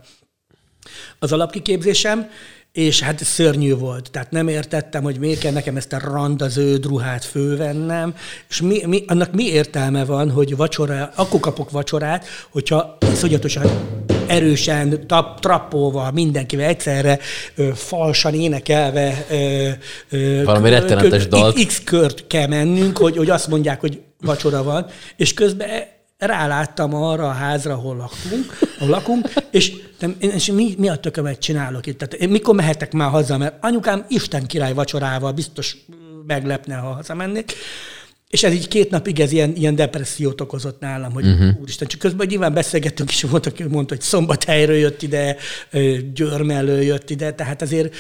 [1.19, 2.29] az alapkiképzésem,
[2.71, 4.11] és hát szörnyű volt.
[4.11, 8.15] Tehát nem értettem, hogy miért kell nekem ezt a randaződ ruhát fővennem,
[8.49, 13.69] és mi, mi, annak mi értelme van, hogy vacsora, akkor kapok vacsorát, hogyha iszonyatosan
[14.31, 17.19] erősen, tap, trappolva, mindenkivel egyszerre
[17.55, 19.69] ö, falsan énekelve ö,
[20.09, 21.65] ö, Valami rettenetes dalt.
[21.65, 25.69] X kört kell mennünk, hogy, hogy azt mondják, hogy vacsora van, és közben
[26.17, 29.73] ráláttam arra a házra, ahol lakunk, ahol lakunk, és,
[30.19, 31.97] és mi, mi a tökömet csinálok itt?
[31.97, 35.77] Tehát én mikor mehetek már haza, mert anyukám Isten király vacsorával biztos
[36.27, 37.53] meglepne, ha hazamennék.
[38.31, 41.49] És ez így két napig ez ilyen, ilyen depressziót okozott nálam, hogy uh-huh.
[41.61, 45.35] úristen, csak közben nyilván beszélgettünk, és volt, aki mondta, hogy szombathelyről jött ide,
[46.13, 46.45] Győr
[46.81, 47.95] jött ide, tehát azért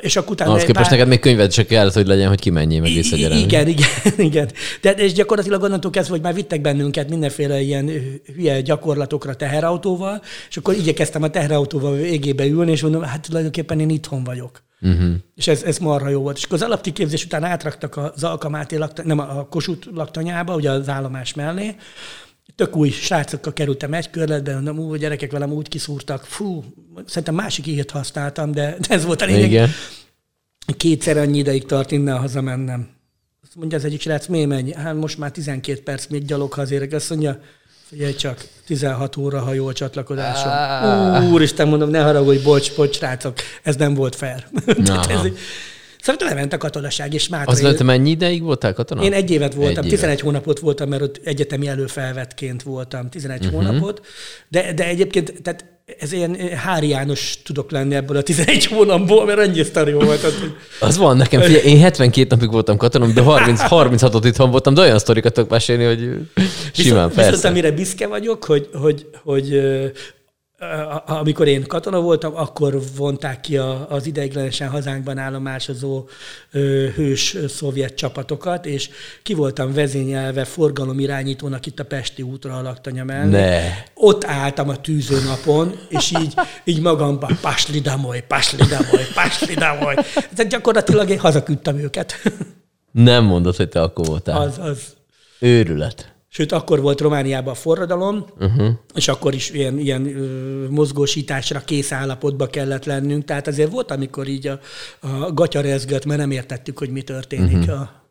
[0.00, 0.52] és akkor utána...
[0.52, 0.90] Az képest pár...
[0.90, 3.34] neked még könyved se kell, hogy legyen, hogy kimenjél meg visszagyere.
[3.34, 3.88] Igen, igen,
[4.28, 4.50] igen.
[4.80, 7.90] De, és gyakorlatilag onnantól kezdve, hogy már vittek bennünket mindenféle ilyen
[8.34, 13.90] hülye gyakorlatokra teherautóval, és akkor igyekeztem a teherautóval végébe ülni, és mondom, hát tulajdonképpen én
[13.90, 14.62] itthon vagyok.
[14.84, 15.14] Uh-huh.
[15.34, 16.36] És ez, ez marha jó volt.
[16.36, 21.34] És akkor az alapkiképzés után átraktak az Alkamáté, nem a Kossuth laktanyába, ugye az állomás
[21.34, 21.74] mellé,
[22.54, 26.64] tök új srácokkal kerültem egy körletben, mondom, úgy gyerekek velem úgy kiszúrtak, fú,
[27.06, 29.50] szerintem másik írt használtam, de, ez volt a lényeg.
[29.50, 29.70] Igen.
[30.76, 32.88] Kétszer annyi ideig tart innen hazamennem.
[33.42, 34.74] Azt mondja az egyik srác, miért mennyi?
[34.74, 36.92] Hát most már 12 perc még gyalog hazérek.
[36.92, 37.40] Azt mondja,
[37.94, 40.50] figyelj csak, 16 óra hajó csatlakozásom.
[40.50, 41.32] Ah.
[41.32, 44.46] Úristen, mondom, ne haragudj, bocs, bocs, srácok, ez nem volt fair.
[45.08, 45.20] ez,
[46.00, 47.48] Szóval lement a katonaság, és már...
[47.48, 49.02] Az lett mennyi ideig voltál katona?
[49.02, 50.20] Én egy évet voltam, egy 11 évet.
[50.20, 53.54] hónapot voltam, mert ott egyetemi előfelvetként voltam 11 uh-huh.
[53.54, 54.06] hónapot,
[54.48, 55.64] de, de egyébként, tehát
[55.98, 60.26] ez ilyen Hári János tudok lenni ebből a 11 hónapból, mert annyi sztori volt.
[60.80, 64.80] Az van nekem, figyelj, én 72 napig voltam katonom, de 30, 36-ot itthon voltam, de
[64.80, 66.28] olyan sztorikat tudok mesélni, hogy simán,
[66.74, 67.30] viszont, persze.
[67.30, 69.60] Viszont amire büszke vagyok, hogy, hogy, hogy
[71.06, 73.56] amikor én katona voltam, akkor vonták ki
[73.88, 76.08] az ideiglenesen hazánkban állomásozó
[76.94, 78.90] hős szovjet csapatokat, és
[79.22, 83.30] ki voltam vezényelve forgalomirányítónak itt a Pesti útra a laktanya mellett.
[83.30, 83.60] Ne.
[83.94, 86.34] Ott álltam a tűzőnapon, és így,
[86.64, 89.94] így magamban pasli damoly, pasli damoly, pasli damoly.
[90.34, 92.14] Tehát gyakorlatilag én hazaküldtem őket.
[92.90, 94.40] Nem mondod, hogy te akkor voltál.
[94.40, 94.94] Az, az.
[95.38, 96.13] Őrület.
[96.36, 98.68] Sőt, akkor volt Romániában a forradalom, uh-huh.
[98.94, 103.24] és akkor is ilyen, ilyen ö, mozgósításra kész állapotba kellett lennünk.
[103.24, 104.60] Tehát azért volt, amikor így a,
[105.00, 107.80] a gatya rezgett, mert nem értettük, hogy mi történik uh-huh.
[107.80, 108.03] a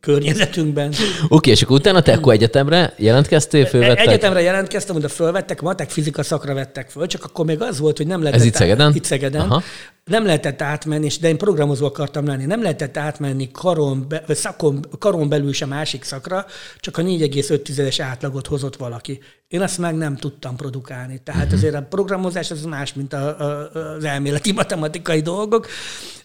[0.00, 0.88] környezetünkben.
[0.88, 4.06] Oké, okay, és akkor utána te akkor egyetemre jelentkeztél, fölvettek?
[4.06, 8.06] Egyetemre jelentkeztem, oda fölvettek, matek fizika szakra vettek föl, csak akkor még az volt, hogy
[8.06, 8.40] nem lehetett...
[8.40, 8.94] Ez itt Szegeden?
[8.94, 9.40] Itt Szegeden.
[9.40, 9.62] Aha.
[10.04, 15.28] Nem lehetett átmenni, de én programozó akartam lenni, nem lehetett átmenni karon, be, szakon, karon
[15.28, 16.46] belül sem másik szakra,
[16.78, 19.20] csak a 4,5-es átlagot hozott valaki.
[19.50, 21.20] Én azt meg nem tudtam produkálni.
[21.22, 21.58] Tehát uh-huh.
[21.58, 25.66] azért a programozás az más, mint a, a, az elméleti matematikai dolgok.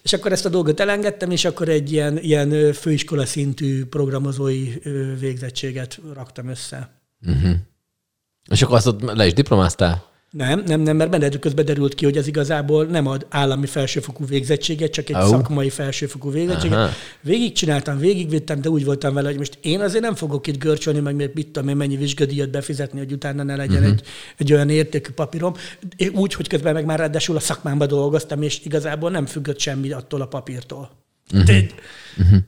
[0.02, 4.72] És akkor ezt a dolgot elengedtem, és akkor egy ilyen, ilyen főiskola szintű programozói
[5.18, 6.90] végzettséget raktam össze.
[7.26, 7.54] Uh-huh.
[8.50, 10.04] És akkor azt le is diplomáztál?
[10.30, 14.26] Nem, nem, nem, mert menet közben derült ki, hogy ez igazából nem ad állami felsőfokú
[14.26, 15.26] végzettséget, csak egy oh.
[15.26, 16.78] szakmai felsőfokú végzettséget.
[16.78, 16.90] Aha.
[17.20, 21.14] Végigcsináltam, végigvittem, de úgy voltam vele, hogy most én azért nem fogok itt görcsölni, meg
[21.14, 23.92] még mit tudom én, mennyi vizsgadíjat befizetni, hogy utána ne legyen uh-huh.
[23.92, 24.02] egy,
[24.36, 25.54] egy olyan értékű papírom.
[26.12, 30.20] Úgy, hogy közben meg már ráadásul a szakmámba dolgoztam, és igazából nem függött semmi attól
[30.20, 30.90] a papírtól.
[31.32, 31.56] Uh-huh.
[32.18, 32.38] Uh-huh.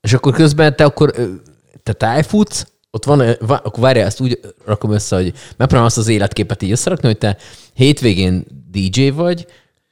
[0.00, 1.14] És akkor közben te akkor
[1.82, 2.66] te tájfutsz,
[2.96, 7.06] ott van, akkor várjál, ezt úgy rakom össze, hogy megpróbálom azt az életképet így összerakni,
[7.06, 7.36] hogy te
[7.74, 9.46] hétvégén DJ vagy,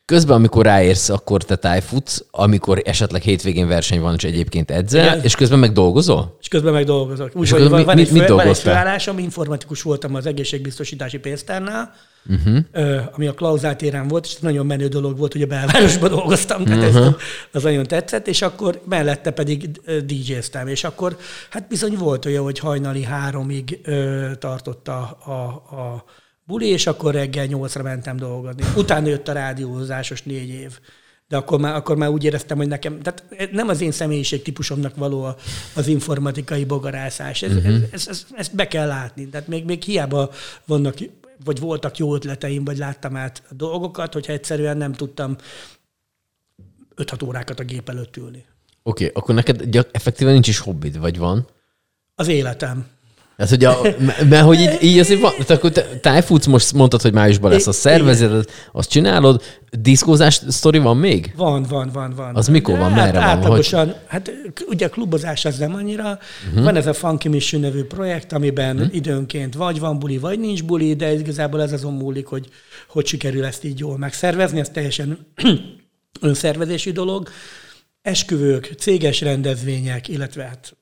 [0.07, 5.24] Közben, amikor ráérsz, akkor te tájfutsz, amikor esetleg hétvégén verseny van, és egyébként edzel, Igen.
[5.24, 6.36] és közben meg dolgozol?
[6.40, 7.30] És közben meg dolgozok.
[7.34, 10.26] Úgy, és hogy van, mit, van, mit, egy, mit van egy főállásom, informatikus voltam az
[10.26, 11.94] egészségbiztosítási pénztárnál,
[12.28, 13.02] uh-huh.
[13.12, 16.88] ami a Klauzál téren volt, és nagyon menő dolog volt, hogy a belvárosban dolgoztam, tehát
[16.88, 17.07] uh-huh.
[17.07, 17.12] ez
[17.52, 21.16] az nagyon tetszett, és akkor mellette pedig DJ-ztem, és akkor
[21.50, 25.30] hát bizony volt olyan, hogy hajnali háromig ö, tartott a, a,
[25.76, 26.05] a
[26.45, 28.62] buli, és akkor reggel nyolcra mentem dolgozni.
[28.76, 30.78] Utána jött a rádiózásos négy év.
[31.28, 34.97] De akkor már, akkor már úgy éreztem, hogy nekem, tehát nem az én személyiség típusomnak
[34.97, 35.36] való
[35.74, 37.42] az informatikai bogarászás.
[37.42, 37.74] Ez, uh-huh.
[37.74, 39.28] ez, ez, ez, ezt be kell látni.
[39.28, 40.30] Tehát még, még hiába
[40.66, 40.95] vannak,
[41.45, 45.36] vagy voltak jó ötleteim, vagy láttam át a dolgokat, hogyha egyszerűen nem tudtam
[46.97, 48.45] 5-6 órákat a gép előtt ülni.
[48.82, 51.49] Oké, okay, akkor neked effektíven nincs is hobbid, vagy van?
[52.14, 52.86] Az életem.
[53.37, 53.68] Ez ugye,
[54.28, 57.72] mert hogy így, így azért van, akkor te, tájfutsz, most mondtad, hogy májusban lesz a
[57.72, 61.32] szervezet, azt csinálod, diszkózás sztori van még?
[61.37, 62.37] Van, van, van, van.
[62.37, 63.45] Az mikor van, merre hát, van?
[63.45, 63.97] Átlagosan, hogy...
[64.07, 64.32] hát
[64.66, 66.18] ugye a klubozás az nem annyira,
[66.49, 66.64] uh-huh.
[66.64, 68.95] van ez a Funky Mission nevű projekt, amiben uh-huh.
[68.95, 72.49] időnként vagy van buli, vagy nincs buli, de igazából ez azon múlik, hogy
[72.89, 75.18] hogy sikerül ezt így jól megszervezni, ez teljesen
[76.20, 77.28] önszervezési dolog.
[78.03, 80.76] Esküvők, céges rendezvények, illetve hát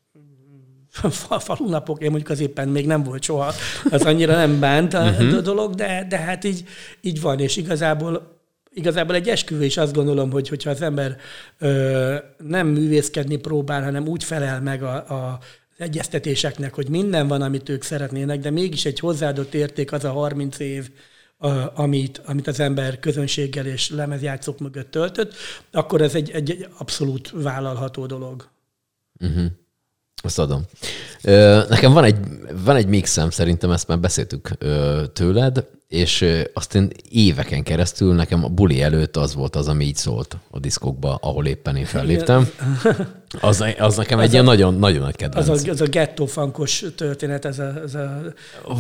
[1.39, 3.53] falunapok, én mondjuk az éppen még nem volt soha,
[3.91, 5.39] az annyira nem bánt a uh-huh.
[5.39, 6.65] dolog, de, de hát így,
[7.01, 8.41] így van, és igazából
[8.75, 11.17] igazából egy esküvő is azt gondolom, hogy hogyha az ember
[11.59, 15.39] ö, nem művészkedni próbál, hanem úgy felel meg a, a
[15.77, 20.59] egyeztetéseknek, hogy minden van, amit ők szeretnének, de mégis egy hozzáadott érték az a 30
[20.59, 20.91] év,
[21.37, 25.35] a, amit, amit az ember közönséggel és lemezjátszók mögött töltött,
[25.71, 28.49] akkor ez egy, egy, egy abszolút vállalható dolog.
[29.21, 29.47] Uh-huh.
[30.23, 30.63] Azt adom.
[31.69, 32.17] Nekem van egy,
[32.65, 34.51] van egy mixem, szerintem ezt már beszéltük
[35.13, 36.25] tőled, és
[36.55, 40.59] azt én éveken keresztül nekem a buli előtt az volt az, ami így szólt a
[40.59, 42.49] diszkokba, ahol éppen én felléptem.
[43.41, 45.49] Az, az nekem az egy a, ilyen nagyon, nagyon nagy kedvenc.
[45.49, 48.21] Az a, az a ghetto funkos történet, ez a, ez a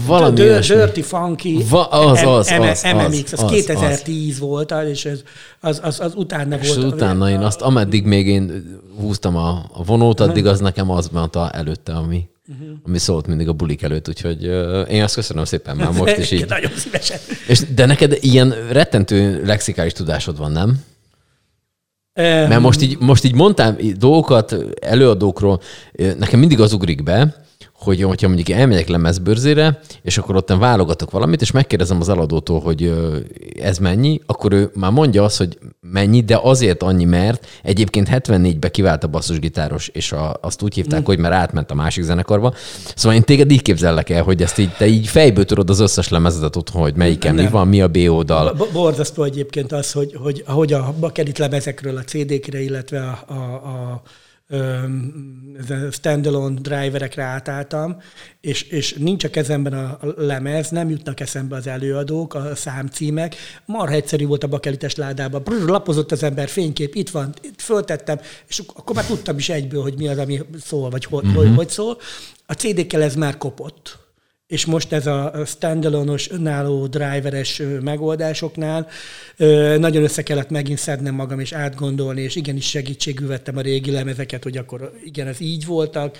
[0.06, 4.38] Valami dö, Dirty Funky Va, az, az, M, az, M, MMX, az, az, 2010 az.
[4.38, 5.22] volt, és ez,
[5.60, 6.78] az, az, az utána és volt.
[6.78, 11.08] És utána én azt, ameddig még én húztam a, a vonót, addig az nekem az
[11.08, 12.28] mondta előtte, ami,
[12.60, 12.76] uh-huh.
[12.86, 16.30] ami szólt mindig a bulik előtt, úgyhogy uh, én azt köszönöm szépen már most is
[16.30, 16.48] így.
[16.48, 17.18] Nagyon szívesen.
[17.46, 20.80] És, de neked ilyen rettentő lexikális tudásod van, nem?
[22.14, 25.60] Mert most így, most így mondtam dolgokat előadókról,
[26.18, 27.41] nekem mindig az ugrik be,
[27.82, 32.94] hogy hogyha mondjuk elmegyek lemezbőrzére, és akkor ott válogatok valamit, és megkérdezem az eladótól, hogy
[33.60, 38.70] ez mennyi, akkor ő már mondja azt, hogy mennyi, de azért annyi, mert egyébként 74-be
[38.70, 41.04] kivált a basszusgitáros, és a, azt úgy hívták, mm.
[41.04, 42.54] hogy már átment a másik zenekarba.
[42.94, 46.08] Szóval én téged így képzellek el, hogy ezt így, te így fejből tudod az összes
[46.08, 48.56] lemezetet otthon, hogy melyiken mi van, mi a B oldal.
[48.72, 54.02] Borzasztó egyébként az, hogy, hogy ahogy a bakerit lemezekről a CD-kre, illetve a, a, a
[55.90, 57.96] standalone driverekre átálltam,
[58.40, 63.36] és, és nincs a kezemben a lemez, nem jutnak eszembe az előadók, a számcímek.
[63.64, 65.42] Marha egyszerű volt a bakelites ládában.
[65.42, 69.82] Brr, lapozott az ember, fénykép, itt van, itt föltettem, és akkor már tudtam is egyből,
[69.82, 71.42] hogy mi az, ami szól, vagy hogy, uh-huh.
[71.42, 71.98] hogy, hogy szól.
[72.46, 74.01] A CD-kkel ez már kopott
[74.52, 78.88] és most ez a standalone-os, önálló driveres megoldásoknál
[79.78, 84.42] nagyon össze kellett megint szednem magam, és átgondolni, és igenis segítségül vettem a régi lemezeket,
[84.42, 86.18] hogy akkor igen, ez így voltak,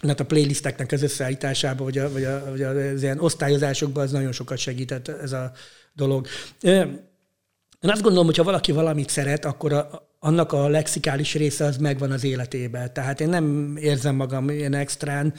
[0.00, 4.32] hát a playlisteknek az összeállításában, vagy, a, vagy, a, vagy az ilyen osztályozásokban az nagyon
[4.32, 5.52] sokat segített ez a
[5.92, 6.26] dolog.
[6.60, 11.76] Én azt gondolom, hogy ha valaki valamit szeret, akkor a, annak a lexikális része az
[11.76, 12.92] megvan az életében.
[12.92, 15.34] Tehát én nem érzem magam ilyen extrán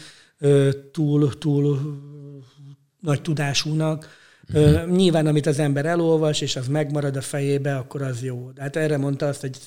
[0.92, 1.80] túl, túl
[3.00, 4.18] nagy tudásúnak.
[4.54, 4.96] Uh-huh.
[4.96, 8.52] Nyilván, amit az ember elolvas, és az megmarad a fejébe, akkor az jó.
[8.56, 9.58] De hát erre mondta azt egy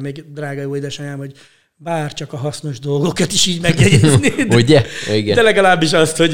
[0.00, 1.32] még drága jó édesanyám, hogy
[1.76, 4.32] bár csak a hasznos dolgokat is így megjegyezni.
[4.60, 4.84] Ugye?
[5.14, 5.34] Igen.
[5.34, 6.32] De legalábbis azt, hogy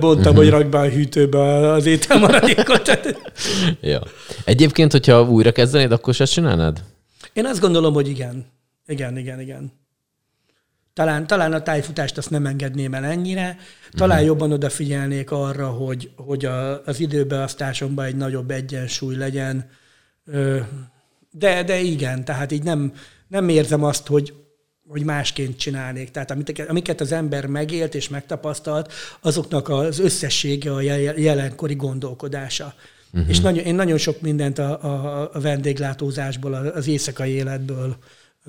[0.00, 0.36] mondtam, uh-huh.
[0.36, 2.98] hogy rakd be a hűtőbe az ételmaradékot.
[3.80, 4.02] ja.
[4.44, 6.82] Egyébként, hogyha újra kezdenéd, akkor se csinálnád?
[7.32, 8.46] Én azt gondolom, hogy igen.
[8.86, 9.72] Igen, igen, igen.
[10.98, 13.58] Talán, talán a tájfutást azt nem engedném el ennyire,
[13.90, 14.26] talán uh-huh.
[14.26, 19.70] jobban odafigyelnék arra, hogy, hogy a, az időbeasztásomban egy nagyobb egyensúly legyen.
[21.30, 22.92] De, de igen, tehát így nem,
[23.28, 24.34] nem érzem azt, hogy,
[24.88, 26.10] hogy másként csinálnék.
[26.10, 30.80] Tehát amiket, amiket az ember megélt és megtapasztalt, azoknak az összessége a
[31.16, 32.74] jelenkori gondolkodása.
[33.12, 33.28] Uh-huh.
[33.28, 37.96] És nagyon, én nagyon sok mindent a, a, a vendéglátózásból, az éjszakai életből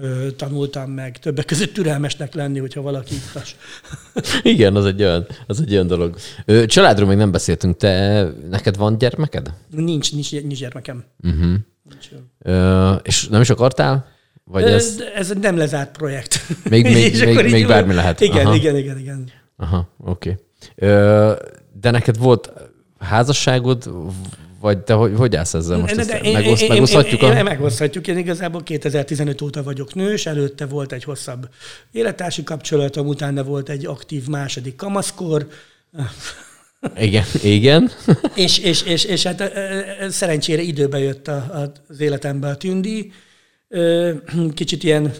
[0.02, 1.18] ö, tanultam meg.
[1.18, 3.56] Többek között türelmesnek lenni, hogyha valaki ittas.
[4.54, 6.16] Igen, az egy, olyan, az egy olyan dolog.
[6.46, 7.78] Ö, családról még nem beszéltünk.
[7.78, 9.54] Te, neked van gyermeked?
[9.70, 11.04] Nincs, nincs, nincs gyermekem.
[11.24, 11.54] Uh-huh.
[11.90, 12.10] Nincs.
[12.40, 14.18] Ö, és nem is akartál?
[14.44, 15.04] Vagy ez...
[15.16, 16.46] ez nem lezárt projekt.
[16.70, 18.22] Még, még, még, még bármi lehet.
[18.22, 18.56] Igen, Aha.
[18.56, 19.30] igen, igen, igen.
[19.58, 20.38] Aha, oké.
[20.76, 20.94] Okay.
[21.82, 22.52] De neked volt
[23.00, 23.92] házasságod,
[24.60, 25.98] vagy te hogy, hogy állsz ezzel most?
[25.98, 27.22] Ezt én, megoszt, én, megoszthatjuk?
[27.22, 27.44] Én, én, a...
[27.44, 28.08] megoszthatjuk.
[28.08, 31.50] Én igazából 2015 óta vagyok nős, előtte volt egy hosszabb
[31.92, 35.48] élettársi kapcsolatom, utána volt egy aktív második kamaszkor.
[36.98, 37.92] Igen, igen.
[38.36, 39.52] és, és, és, és hát
[40.10, 43.12] szerencsére időbe jött a, az életembe a tündi.
[44.54, 45.14] Kicsit ilyen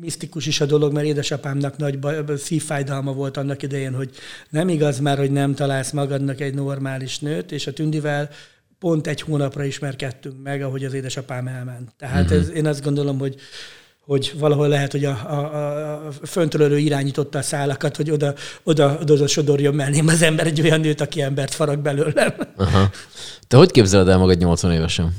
[0.00, 4.10] misztikus is a dolog, mert édesapámnak nagy baj, szívfájdalma volt annak idején, hogy
[4.50, 8.28] nem igaz már, hogy nem találsz magadnak egy normális nőt, és a tündivel
[8.78, 11.94] pont egy hónapra ismerkedtünk meg, ahogy az édesapám elment.
[11.98, 12.38] Tehát uh-huh.
[12.38, 13.36] ez, én azt gondolom, hogy
[14.06, 19.12] hogy valahol lehet, hogy a, a, a föntről irányította a szálakat, hogy oda, oda, oda,
[19.12, 22.34] oda sodorjon mellém az ember egy olyan nőt, aki embert farag belőlem.
[22.56, 22.90] Aha.
[23.48, 25.14] Te hogy képzeled el magad 80 évesen?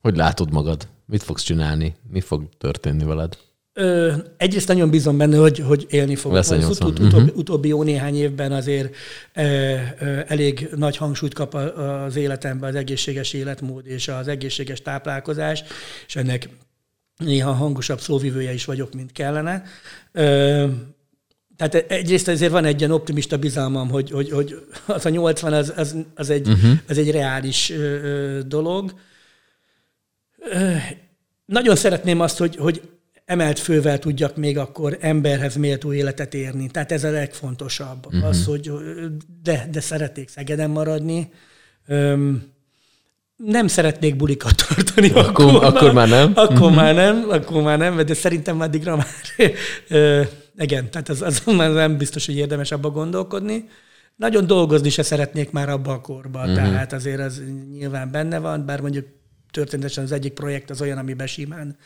[0.00, 0.88] Hogy látod magad?
[1.06, 1.96] Mit fogsz csinálni?
[2.10, 3.36] Mi fog történni veled?
[3.74, 6.34] Ö, egyrészt nagyon bízom benne, hogy, hogy élni fog.
[6.34, 7.36] Az ut- ut- utóbbi, uh-huh.
[7.36, 8.94] utóbbi jó néhány évben azért
[9.32, 15.64] e, e, elég nagy hangsúlyt kap az életemben az egészséges életmód és az egészséges táplálkozás,
[16.06, 16.48] és ennek
[17.16, 19.62] néha hangosabb szóvivője is vagyok, mint kellene.
[20.12, 20.66] Ö,
[21.56, 25.72] tehát egyrészt azért van egy ilyen optimista bizalmam, hogy, hogy, hogy az a 80 az,
[25.76, 26.78] az, az, egy, uh-huh.
[26.88, 28.94] az egy reális ö, dolog.
[30.38, 30.74] Ö,
[31.46, 32.82] nagyon szeretném azt, hogy, hogy
[33.24, 36.70] emelt fővel tudjak még akkor emberhez méltó életet érni.
[36.70, 38.06] Tehát ez a legfontosabb.
[38.06, 38.24] Uh-huh.
[38.24, 38.70] Az, hogy
[39.42, 41.30] de, de szeretnék Szegeden maradni.
[41.86, 42.50] Öm,
[43.36, 45.10] nem szeretnék bulikat tartani.
[45.10, 46.32] Akkor, akkor, már, akkor már nem?
[46.34, 46.74] Akkor uh-huh.
[46.74, 49.06] már nem, akkor már nem, de szerintem addigra már
[49.88, 50.22] ö,
[50.58, 53.68] igen, tehát az, az már nem biztos, hogy érdemes abba gondolkodni.
[54.16, 56.70] Nagyon dolgozni se szeretnék már abban a korban, uh-huh.
[56.70, 57.42] tehát azért az
[57.72, 59.06] nyilván benne van, bár mondjuk
[59.52, 61.76] történetesen az egyik projekt az olyan, amiben simán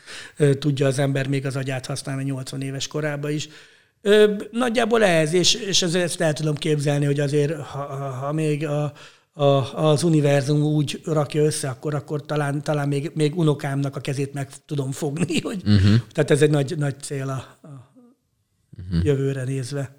[0.59, 3.49] tudja az ember még az agyát használni 80 éves korában is.
[4.51, 8.93] Nagyjából ehhez, és, és azért ezt el tudom képzelni, hogy azért, ha, ha még a,
[9.33, 14.33] a, az univerzum úgy rakja össze, akkor, akkor talán, talán még, még unokámnak a kezét
[14.33, 15.41] meg tudom fogni.
[15.43, 15.95] Hogy, uh-huh.
[16.11, 17.91] Tehát ez egy nagy, nagy cél a, a
[18.77, 19.05] uh-huh.
[19.05, 19.95] jövőre nézve.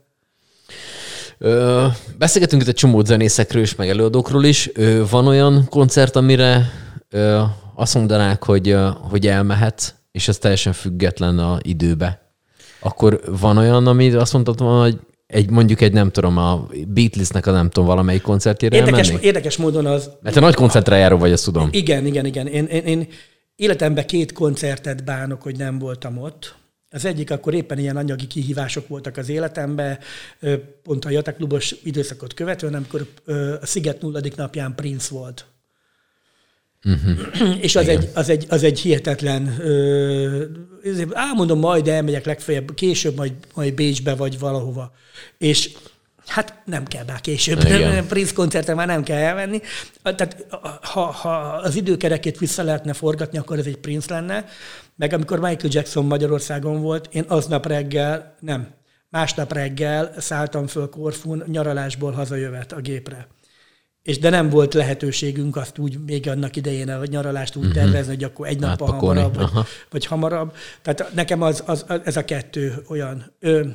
[1.38, 1.86] Ö,
[2.18, 4.70] beszélgetünk itt egy csomó zenészekről is, meg előadókról is.
[4.74, 6.70] Ö, van olyan koncert, amire
[7.10, 7.42] ö,
[7.74, 12.32] azt mondanák, hogy, hogy elmehet, és ez teljesen független a időbe,
[12.80, 17.50] akkor van olyan, ami azt mondtad hogy egy, mondjuk egy, nem tudom, a Beatlesnek a
[17.50, 20.10] nem tudom, valamelyik koncertjére érdekes, érdekes módon az...
[20.22, 21.68] Mert te nagy koncertre járó vagy, ezt tudom.
[21.72, 22.46] Igen, igen, igen.
[22.46, 23.08] Én, én, én
[23.56, 26.54] életemben két koncertet bánok, hogy nem voltam ott.
[26.90, 29.98] Az egyik akkor éppen ilyen anyagi kihívások voltak az életemben,
[30.82, 33.06] pont a Jataklubos időszakot nem amikor
[33.60, 35.46] a Sziget nulladik napján Prince volt.
[36.84, 37.62] Uh-huh.
[37.64, 39.62] És az egy, az, egy, az egy hihetetlen,
[41.12, 44.92] álmondom majd elmegyek legfeljebb, később majd, majd Bécsbe vagy valahova.
[45.38, 45.70] És
[46.28, 47.60] Hát nem kell már később.
[47.60, 48.06] Igen.
[48.08, 49.60] Prince koncertre már nem kell elmenni.
[50.02, 50.46] Tehát
[50.82, 54.44] ha, ha az időkerekét vissza lehetne forgatni, akkor ez egy Prince lenne.
[54.96, 58.68] Meg amikor Michael Jackson Magyarországon volt, én aznap reggel, nem,
[59.08, 63.26] másnap reggel szálltam föl Korfun nyaralásból hazajövet a gépre
[64.08, 67.82] és de nem volt lehetőségünk azt úgy még annak idején a nyaralást úgy uh-huh.
[67.82, 69.50] tervezni, hogy akkor egy nappal hamarabb, vagy,
[69.90, 70.54] vagy hamarabb.
[70.82, 73.32] Tehát nekem az, az, az, ez a kettő olyan.
[73.40, 73.66] Ö,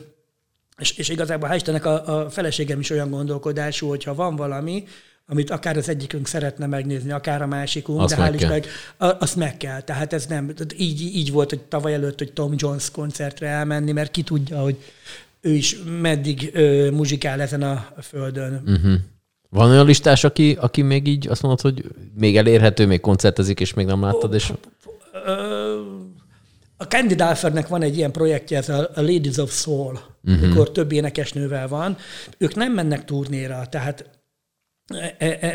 [0.77, 4.84] és, és igazából hál' Istennek a, a feleségem is olyan gondolkodású, hogyha van valami,
[5.27, 8.67] amit akár az egyikünk szeretne megnézni, akár a másikunk, azt de hál' Istennek
[8.97, 9.81] azt meg kell.
[9.81, 14.11] Tehát ez nem, így, így volt, hogy tavaly előtt, hogy Tom Jones koncertre elmenni, mert
[14.11, 14.77] ki tudja, hogy
[15.41, 18.61] ő is meddig ö, muzsikál ezen a, a földön.
[18.65, 18.93] Uh-huh.
[19.53, 21.83] Van olyan listás, aki, aki még így azt mondod, hogy
[22.17, 24.53] még elérhető, még koncertezik, és még nem láttad, és...
[26.77, 30.43] A Candy Dulfernek van egy ilyen projektje, ez a Ladies of Soul, uh-huh.
[30.43, 31.97] amikor több énekesnővel van.
[32.37, 34.09] Ők nem mennek turnéra, tehát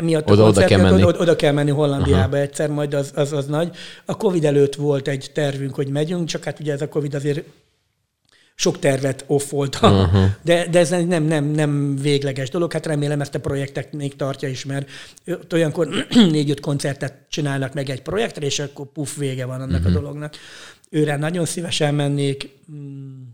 [0.01, 1.03] miatt oda, oda, kell menni.
[1.03, 2.41] Oda, oda kell menni Hollandiába uh-huh.
[2.41, 3.75] egyszer, majd az, az, az nagy.
[4.05, 7.43] A Covid előtt volt egy tervünk, hogy megyünk, csak hát ugye ez a Covid azért
[8.59, 10.25] sok tervet offolta, uh-huh.
[10.41, 12.73] de, de ez nem, nem, nem végleges dolog.
[12.73, 14.89] Hát remélem ezt a projektet még tartja is, mert
[15.53, 19.95] olyankor négy-öt koncertet csinálnak meg egy projektre, és akkor puff, vége van annak uh-huh.
[19.95, 20.35] a dolognak.
[20.89, 22.49] Őre nagyon szívesen mennék.
[22.67, 23.28] Hmm.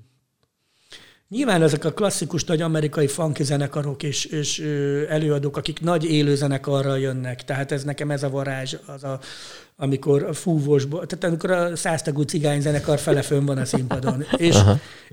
[1.29, 4.59] Nyilván ezek a klasszikus nagy amerikai funky zenekarok és, és
[5.09, 9.19] előadók, akik nagy élő zenekarral jönnek, tehát ez nekem ez a varázs, az a,
[9.77, 14.25] amikor fúvósból, tehát amikor a száztagú cigány zenekar fele fönn van a színpadon.
[14.37, 14.55] És,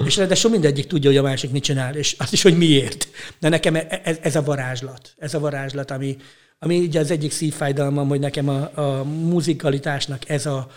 [0.04, 3.08] és ráadásul mindegyik tudja, hogy a másik mit csinál, és azt is, hogy miért.
[3.38, 5.14] De nekem e, ez, ez a varázslat.
[5.18, 6.16] Ez a varázslat, ami,
[6.58, 10.68] ami ugye az egyik szívfájdalmam, hogy nekem a, a muzikalitásnak ez a, a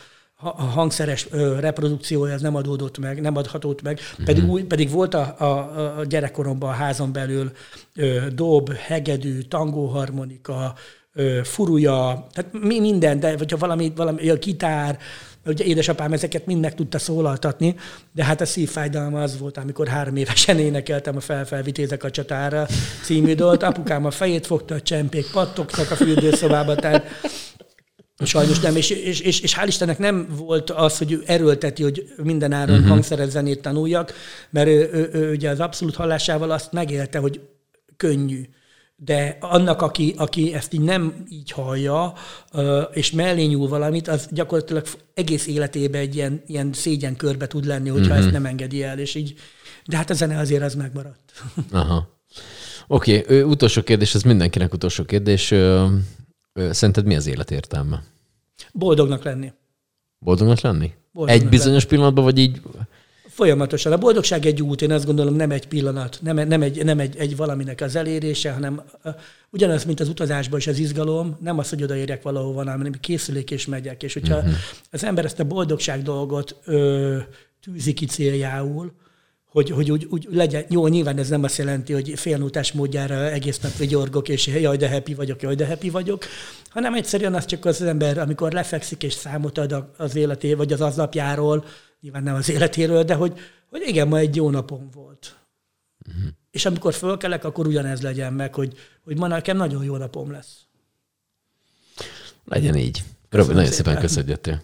[0.74, 1.28] hangszeres
[1.60, 4.26] reprodukciója ez nem adódott meg, nem adhatott meg, uh-huh.
[4.26, 7.52] pedig, új, pedig volt a, a, a gyerekkoromban a házon belül
[7.96, 10.76] ö, dob, hegedű, tangóharmonika,
[11.14, 15.00] ö, furuja, tehát mi minden, de hogyha valami, valami a gitár,
[15.46, 17.76] ugye édesapám ezeket mind meg tudta szólaltatni,
[18.12, 22.68] de hát a szívfájdalma az volt, amikor három évesen énekeltem a Felfelvitézek a csatára
[23.04, 23.64] című dolt.
[23.64, 27.06] Apukám a fejét fogta, a csempék pattogtak a fürdőszobába, tehát
[28.24, 32.14] Sajnos nem, és, és, és, és hál' Istennek nem volt az, hogy ő erőlteti, hogy
[32.24, 32.90] minden áron uh-huh.
[32.90, 34.14] hangszeres zenét tanuljak,
[34.50, 37.42] mert ő, ő, ő, ugye az abszolút hallásával azt megélte, hogy
[37.98, 38.42] könnyű.
[38.96, 42.14] De annak, aki, aki ezt így nem így hallja,
[42.94, 47.90] és mellé nyúl valamit, az gyakorlatilag egész életében egy ilyen, ilyen szégyen körbe tud lenni,
[47.90, 48.24] hogyha uh-huh.
[48.24, 49.34] ezt nem engedi el, és így,
[49.86, 51.32] de hát a zene azért az megmaradt.
[51.72, 52.20] Aha.
[52.88, 55.54] Oké, okay, utolsó kérdés, ez mindenkinek utolsó kérdés.
[56.56, 58.04] Szerinted mi az élet értelme?
[58.74, 59.52] Boldognak lenni.
[60.20, 60.94] Boldognak lenni?
[61.12, 61.90] Boldognak egy bizonyos lenni.
[61.90, 62.62] pillanatban, vagy így?
[63.28, 63.92] Folyamatosan.
[63.92, 67.16] A boldogság egy út, én azt gondolom, nem egy pillanat, nem, nem, egy, nem egy,
[67.18, 68.82] egy valaminek az elérése, hanem
[69.50, 73.66] ugyanaz, mint az utazásban is az izgalom, nem az, hogy odaérjek valahova, hanem készülék és
[73.66, 74.04] megyek.
[74.04, 74.54] És hogyha uh-huh.
[74.92, 77.18] az ember ezt a boldogság dolgot ö,
[77.62, 78.94] tűzi ki céljául,
[79.56, 83.60] hogy, hogy úgy, úgy legyen, jó, nyilván ez nem azt jelenti, hogy félnútás módjára egész
[83.60, 86.26] nap vigyorgok, és jaj, de happy vagyok, jaj, de happy vagyok,
[86.70, 90.82] hanem egyszerűen az csak az ember, amikor lefekszik és számot ad az életé, vagy az
[90.82, 91.66] aznapjáról,
[92.02, 93.34] nyilván nem az életéről, de hogy,
[93.70, 95.36] hogy igen, ma egy jó napom volt.
[96.08, 96.32] Uh-huh.
[96.52, 100.66] És amikor fölkelek, akkor ugyanez legyen meg, hogy, hogy ma nekem nagyon jó napom lesz.
[102.46, 103.04] Legyen így.
[103.30, 104.62] Köszönöm nagyon szépen, szépen köszönjöttél.